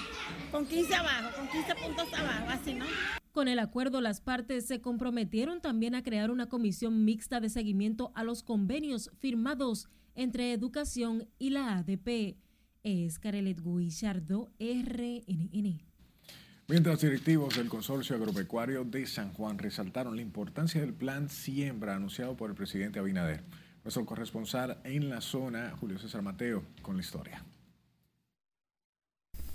Con 0.51 0.65
15 0.65 0.95
abajo, 0.95 1.29
con 1.35 1.47
15 1.47 1.75
puntos 1.75 2.13
abajo, 2.13 2.45
así, 2.49 2.73
¿no? 2.73 2.85
Con 3.31 3.47
el 3.47 3.59
acuerdo, 3.59 4.01
las 4.01 4.21
partes 4.21 4.65
se 4.65 4.81
comprometieron 4.81 5.61
también 5.61 5.95
a 5.95 6.03
crear 6.03 6.31
una 6.31 6.49
comisión 6.49 7.05
mixta 7.05 7.39
de 7.39 7.49
seguimiento 7.49 8.11
a 8.15 8.23
los 8.23 8.43
convenios 8.43 9.11
firmados 9.19 9.87
entre 10.15 10.51
Educación 10.51 11.29
y 11.37 11.51
la 11.51 11.77
ADP. 11.77 12.35
Es 12.83 13.19
Carelet 13.19 13.61
Guillardo, 13.61 14.51
RNN. 14.59 15.81
Mientras 16.67 17.01
directivos 17.01 17.57
del 17.57 17.67
Consorcio 17.67 18.15
Agropecuario 18.15 18.85
de 18.85 19.05
San 19.05 19.33
Juan 19.33 19.57
resaltaron 19.57 20.15
la 20.15 20.21
importancia 20.21 20.79
del 20.79 20.93
plan 20.93 21.27
Siembra 21.29 21.95
anunciado 21.95 22.37
por 22.37 22.51
el 22.51 22.55
presidente 22.55 22.99
Abinader. 22.99 23.43
Nuestro 23.83 24.05
corresponsal 24.05 24.77
en 24.83 25.09
la 25.09 25.19
zona, 25.19 25.75
Julio 25.79 25.97
César 25.97 26.21
Mateo, 26.21 26.63
con 26.81 26.95
la 26.95 27.01
historia. 27.01 27.43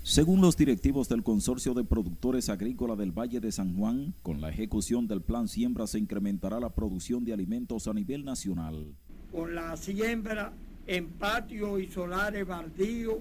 Según 0.03 0.39
los 0.41 0.55
directivos 0.55 1.09
del 1.09 1.23
Consorcio 1.23 1.73
de 1.73 1.83
Productores 1.83 2.49
Agrícolas 2.49 2.97
del 2.97 3.11
Valle 3.11 3.39
de 3.39 3.51
San 3.51 3.75
Juan, 3.75 4.13
con 4.21 4.39
la 4.39 4.49
ejecución 4.49 5.07
del 5.07 5.21
plan 5.21 5.47
Siembra 5.47 5.87
se 5.87 5.97
incrementará 5.97 6.59
la 6.59 6.75
producción 6.75 7.23
de 7.25 7.33
alimentos 7.33 7.87
a 7.87 7.93
nivel 7.93 8.23
nacional. 8.23 8.93
con 9.31 9.55
la 9.55 9.75
siembra 9.75 10.53
en 10.87 11.07
patios 11.07 11.81
y 11.81 11.87
solares 11.87 12.45
baldíos 12.45 13.17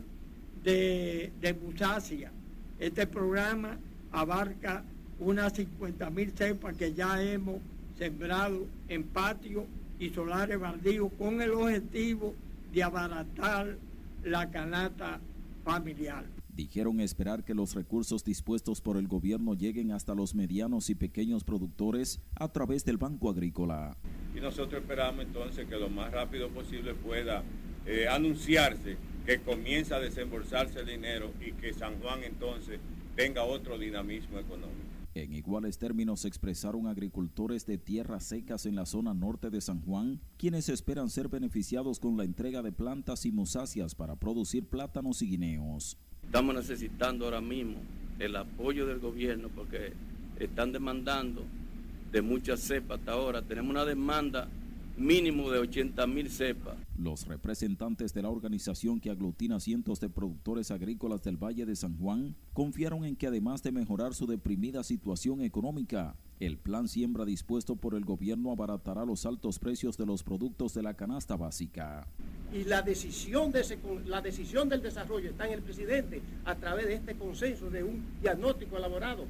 de, 0.63 1.33
de. 1.41 2.31
Este 2.79 3.07
programa 3.07 3.79
abarca 4.13 4.85
unas 5.19 5.53
50 5.55 6.11
mil 6.11 6.33
cepas 6.33 6.77
que 6.77 6.93
ya 6.93 7.23
hemos 7.23 7.57
sembrado 7.99 8.67
en 8.89 9.05
patios 9.05 9.65
y 9.99 10.11
solares 10.11 10.59
baldíos 10.59 11.11
con 11.19 11.41
el 11.41 11.53
objetivo 11.53 12.35
de 12.73 12.83
abaratar 12.83 13.77
la 14.25 14.51
canasta 14.51 15.21
familiar. 15.65 16.34
Dijeron 16.55 17.01
esperar 17.01 17.45
que 17.45 17.53
los 17.53 17.75
recursos 17.75 18.23
dispuestos 18.23 18.81
por 18.81 18.97
el 18.97 19.09
gobierno 19.09 19.55
lleguen 19.55 19.91
hasta 19.91 20.15
los 20.15 20.37
medianos 20.37 20.89
y 20.89 20.95
pequeños 20.95 21.43
productores 21.43 22.21
a 22.37 22.53
través 22.53 22.85
del 22.85 22.97
Banco 22.97 23.29
Agrícola. 23.29 23.97
y 24.37 24.41
nosotros 24.41 24.81
esperamos 24.81 25.25
entonces 25.25 25.67
que 25.69 25.77
lo 25.77 25.89
más 25.89 26.13
rápido 26.13 26.49
posible 26.51 26.95
pueda 26.95 27.43
eh, 27.87 28.07
anunciarse 28.09 28.97
que 29.27 29.41
comienza 29.41 29.97
a 29.97 30.01
desembolsarse 30.01 30.81
el 30.81 30.87
dinero 30.87 31.33
y 31.45 31.53
que 31.53 31.73
San 31.73 31.99
Juan 32.01 32.23
entonces 32.23 32.79
tenga 33.17 33.43
otro 33.43 33.77
dinamismo 33.77 34.39
económico. 34.39 34.95
En 35.15 35.33
iguales 35.33 35.79
términos 35.79 36.25
expresaron 36.25 36.87
agricultores 36.87 37.67
de 37.67 37.79
tierras 37.79 38.25
secas 38.25 38.67
en 38.67 38.75
la 38.77 38.87
zona 38.87 39.13
norte 39.13 39.51
de 39.51 39.61
San 39.61 39.81
Juan, 39.81 40.21
quienes 40.37 40.69
esperan 40.69 41.11
ser 41.11 41.29
beneficiados 41.29 41.99
con 41.99 42.17
la 42.17 42.25
entrega 42.25 42.63
de 42.63 42.73
plantas 42.73 43.25
y 43.27 43.33
musáceas 43.33 43.95
para 43.95 44.17
producir 44.17 44.69
plátanos 44.69 45.23
y 45.23 45.29
guineos. 45.29 45.97
Estamos 46.27 46.55
necesitando 46.55 47.25
ahora 47.25 47.41
mismo 47.41 47.77
el 48.19 48.37
apoyo 48.37 48.87
del 48.87 48.99
gobierno 48.99 49.49
porque 49.55 49.93
están 50.39 50.73
demandando 50.73 51.43
de 52.13 52.23
muchas 52.23 52.61
cepas 52.61 52.99
hasta 52.99 53.13
ahora. 53.13 53.43
Tenemos 53.43 53.71
una 53.71 53.85
demanda 53.85 54.49
mínimo 54.97 55.51
de 55.51 55.59
80 55.59 56.07
mil 56.07 56.31
cepas. 56.31 56.77
Los 56.97 57.27
representantes 57.27 58.15
de 58.15 58.23
la 58.23 58.31
organización 58.31 59.01
que 59.01 59.11
aglutina 59.11 59.59
cientos 59.59 59.99
de 59.99 60.09
productores 60.09 60.71
agrícolas 60.71 61.23
del 61.25 61.37
Valle 61.37 61.67
de 61.67 61.75
San 61.75 61.99
Juan 61.99 62.37
confiaron 62.53 63.05
en 63.05 63.17
que 63.17 63.27
además 63.27 63.65
de 63.65 63.73
mejorar 63.73 64.15
su 64.15 64.27
deprimida 64.27 64.85
situación 64.85 65.41
económica, 65.41 66.15
el 66.39 66.57
plan 66.57 66.87
siembra 66.87 67.25
dispuesto 67.25 67.75
por 67.75 67.97
el 67.97 68.05
gobierno 68.05 68.53
abaratará 68.53 69.05
los 69.05 69.27
altos 69.27 69.59
precios 69.59 69.97
de 69.97 70.07
los 70.07 70.23
productos 70.23 70.73
de 70.75 70.83
la 70.83 70.95
canasta 70.95 71.37
básica. 71.37 72.07
y 72.53 72.63
la 72.63 72.83
decisión, 72.83 73.53
la 74.07 74.21
decisión 74.21 74.69
del 74.69 74.81
desarrollo 74.81 75.31
está 75.31 75.47
en 75.49 75.55
el 75.55 75.63
presidente 75.63 76.23
a 76.45 76.55
través 76.55 76.87
de 76.87 76.95
este 76.95 77.17
consenso, 77.17 77.71
de 77.71 77.83
un 77.83 78.05
diagnóstico 78.23 78.77
elaborado 78.77 79.25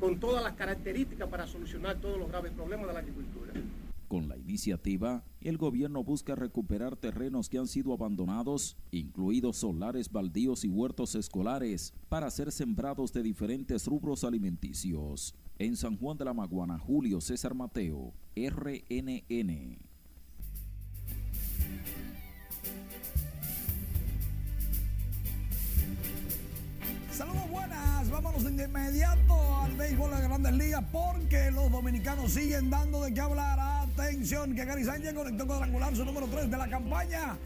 con 0.00 0.18
todas 0.18 0.42
las 0.42 0.54
características 0.54 1.28
para 1.28 1.46
solucionar 1.46 1.96
todos 2.00 2.18
los 2.18 2.28
graves 2.28 2.50
problemas 2.52 2.88
de 2.88 2.92
la 2.92 2.98
agricultura. 2.98 3.52
Con 4.08 4.28
la 4.28 4.36
iniciativa, 4.38 5.24
el 5.40 5.58
gobierno 5.58 6.04
busca 6.04 6.36
recuperar 6.36 6.96
terrenos 6.96 7.48
que 7.48 7.58
han 7.58 7.66
sido 7.66 7.92
abandonados, 7.92 8.76
incluidos 8.92 9.56
solares 9.56 10.12
baldíos 10.12 10.64
y 10.64 10.68
huertos 10.68 11.16
escolares, 11.16 11.92
para 12.08 12.30
ser 12.30 12.52
sembrados 12.52 13.12
de 13.12 13.24
diferentes 13.24 13.86
rubros 13.86 14.22
alimenticios. 14.22 15.34
En 15.58 15.74
San 15.74 15.96
Juan 15.96 16.16
de 16.18 16.24
la 16.24 16.34
Maguana, 16.34 16.78
Julio 16.78 17.20
César 17.20 17.54
Mateo, 17.54 18.12
RNN. 18.36 19.78
Saludos 27.10 27.50
buenas, 27.50 27.85
vámonos 28.10 28.44
de 28.44 28.64
inmediato 28.64 29.56
al 29.62 29.72
béisbol 29.72 30.10
de 30.10 30.22
Grandes 30.22 30.52
Ligas 30.52 30.84
porque 30.92 31.50
los 31.50 31.70
dominicanos 31.70 32.32
siguen 32.32 32.70
dando 32.70 33.02
de 33.02 33.12
qué 33.12 33.20
hablar. 33.20 33.58
Atención, 33.58 34.54
que 34.54 34.64
Gary 34.64 34.84
Sánchez 34.84 35.14
conectó 35.14 35.46
cuadrangular 35.46 35.94
su 35.96 36.04
número 36.04 36.26
3 36.26 36.50
de 36.50 36.56
la 36.56 36.68
campaña. 36.68 37.36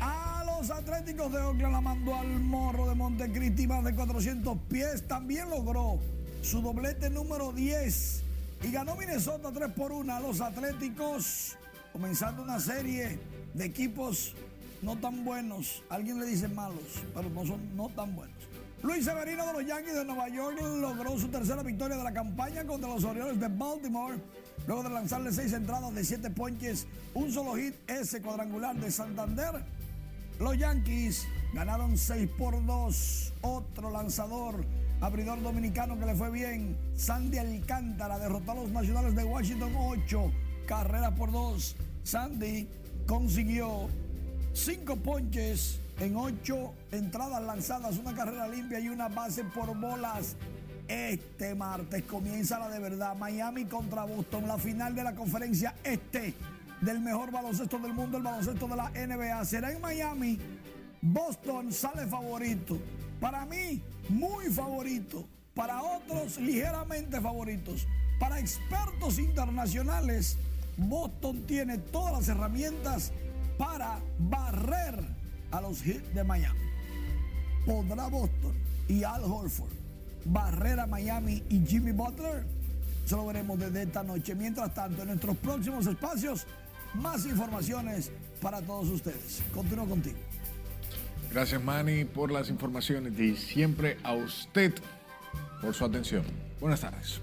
A 0.00 0.44
los 0.46 0.70
Atléticos 0.70 1.32
de 1.32 1.38
Oakland 1.38 1.72
la 1.72 1.80
mandó 1.80 2.14
al 2.14 2.28
morro 2.40 2.88
de 2.88 2.94
Montecristi 2.94 3.66
más 3.66 3.84
de 3.84 3.94
400 3.94 4.58
pies. 4.68 5.06
También 5.08 5.48
logró 5.48 5.98
su 6.42 6.60
doblete 6.60 7.08
número 7.08 7.52
10 7.52 8.22
y 8.64 8.70
ganó 8.70 8.96
Minnesota 8.96 9.50
3 9.52 9.72
por 9.72 9.92
1 9.92 10.14
a 10.14 10.20
los 10.20 10.40
Atléticos, 10.40 11.56
comenzando 11.92 12.42
una 12.42 12.60
serie 12.60 13.18
de 13.54 13.64
equipos 13.64 14.34
no 14.82 14.96
tan 14.96 15.24
buenos. 15.24 15.82
Alguien 15.88 16.20
le 16.20 16.26
dice 16.26 16.48
malos, 16.48 17.02
pero 17.14 17.30
no 17.30 17.46
son 17.46 17.76
no 17.76 17.88
tan 17.88 18.14
buenos. 18.14 18.51
Luis 18.82 19.04
Severino 19.04 19.46
de 19.46 19.52
los 19.52 19.64
Yankees 19.64 19.94
de 19.94 20.04
Nueva 20.04 20.28
York 20.28 20.60
logró 20.60 21.16
su 21.16 21.28
tercera 21.28 21.62
victoria 21.62 21.96
de 21.96 22.02
la 22.02 22.12
campaña 22.12 22.64
contra 22.64 22.88
los 22.88 23.04
Orioles 23.04 23.38
de 23.38 23.46
Baltimore. 23.46 24.18
Luego 24.66 24.82
de 24.82 24.90
lanzarle 24.90 25.32
seis 25.32 25.52
entradas 25.52 25.94
de 25.94 26.04
siete 26.04 26.30
ponches, 26.30 26.88
un 27.14 27.30
solo 27.30 27.54
hit, 27.54 27.74
ese 27.88 28.20
cuadrangular 28.20 28.74
de 28.74 28.90
Santander. 28.90 29.62
Los 30.40 30.58
Yankees 30.58 31.28
ganaron 31.54 31.96
6 31.96 32.28
por 32.36 32.64
2. 32.66 33.32
Otro 33.42 33.90
lanzador, 33.92 34.64
abridor 35.00 35.40
dominicano 35.42 35.96
que 35.96 36.06
le 36.06 36.16
fue 36.16 36.32
bien, 36.32 36.76
Sandy 36.96 37.38
Alcántara, 37.38 38.18
derrotó 38.18 38.50
a 38.50 38.54
los 38.56 38.70
Nacionales 38.70 39.14
de 39.14 39.22
Washington 39.22 39.72
8 39.76 40.32
carreras 40.66 41.12
por 41.12 41.30
2. 41.30 41.76
Sandy 42.02 42.68
consiguió 43.06 43.88
5 44.54 44.96
ponches 44.96 45.78
en 46.02 46.16
8 46.16 46.74
entradas 46.90 47.40
lanzadas, 47.44 47.96
una 47.96 48.12
carrera 48.12 48.48
limpia 48.48 48.80
y 48.80 48.88
una 48.88 49.06
base 49.06 49.44
por 49.44 49.78
bolas. 49.78 50.34
Este 50.88 51.54
martes 51.54 52.02
comienza 52.02 52.58
la 52.58 52.68
de 52.68 52.80
verdad. 52.80 53.14
Miami 53.14 53.66
contra 53.66 54.02
Boston, 54.02 54.48
la 54.48 54.58
final 54.58 54.96
de 54.96 55.04
la 55.04 55.14
conferencia 55.14 55.76
este 55.84 56.34
del 56.80 56.98
mejor 56.98 57.30
baloncesto 57.30 57.78
del 57.78 57.94
mundo, 57.94 58.16
el 58.16 58.24
baloncesto 58.24 58.66
de 58.66 58.76
la 58.76 58.90
NBA. 58.90 59.44
Será 59.44 59.70
en 59.70 59.80
Miami. 59.80 60.40
Boston 61.00 61.72
sale 61.72 62.04
favorito. 62.08 62.78
Para 63.20 63.46
mí, 63.46 63.80
muy 64.08 64.46
favorito. 64.46 65.24
Para 65.54 65.82
otros, 65.82 66.36
ligeramente 66.38 67.20
favoritos. 67.20 67.86
Para 68.18 68.40
expertos 68.40 69.20
internacionales, 69.20 70.36
Boston 70.76 71.46
tiene 71.46 71.78
todas 71.78 72.12
las 72.12 72.28
herramientas 72.28 73.12
para 73.56 74.00
barrer 74.18 75.21
a 75.52 75.60
los 75.60 75.82
Heat 75.82 76.02
de 76.12 76.24
Miami. 76.24 76.58
¿Podrá 77.64 78.08
Boston 78.08 78.54
y 78.88 79.04
Al 79.04 79.22
Horford 79.22 79.70
barrer 80.24 80.80
a 80.80 80.86
Miami 80.86 81.42
y 81.48 81.64
Jimmy 81.64 81.92
Butler? 81.92 82.44
Eso 83.04 83.16
lo 83.16 83.26
veremos 83.26 83.58
desde 83.58 83.82
esta 83.82 84.02
noche. 84.02 84.34
Mientras 84.34 84.74
tanto, 84.74 85.02
en 85.02 85.08
nuestros 85.08 85.36
próximos 85.36 85.86
espacios, 85.86 86.46
más 86.94 87.24
informaciones 87.26 88.10
para 88.40 88.60
todos 88.60 88.88
ustedes. 88.88 89.42
Continúo 89.54 89.86
contigo. 89.86 90.18
Gracias 91.32 91.62
Manny 91.62 92.04
por 92.04 92.30
las 92.30 92.50
informaciones 92.50 93.18
y 93.18 93.36
siempre 93.36 93.96
a 94.02 94.12
usted 94.12 94.74
por 95.62 95.74
su 95.74 95.84
atención. 95.84 96.24
Buenas 96.60 96.80
tardes. 96.80 97.20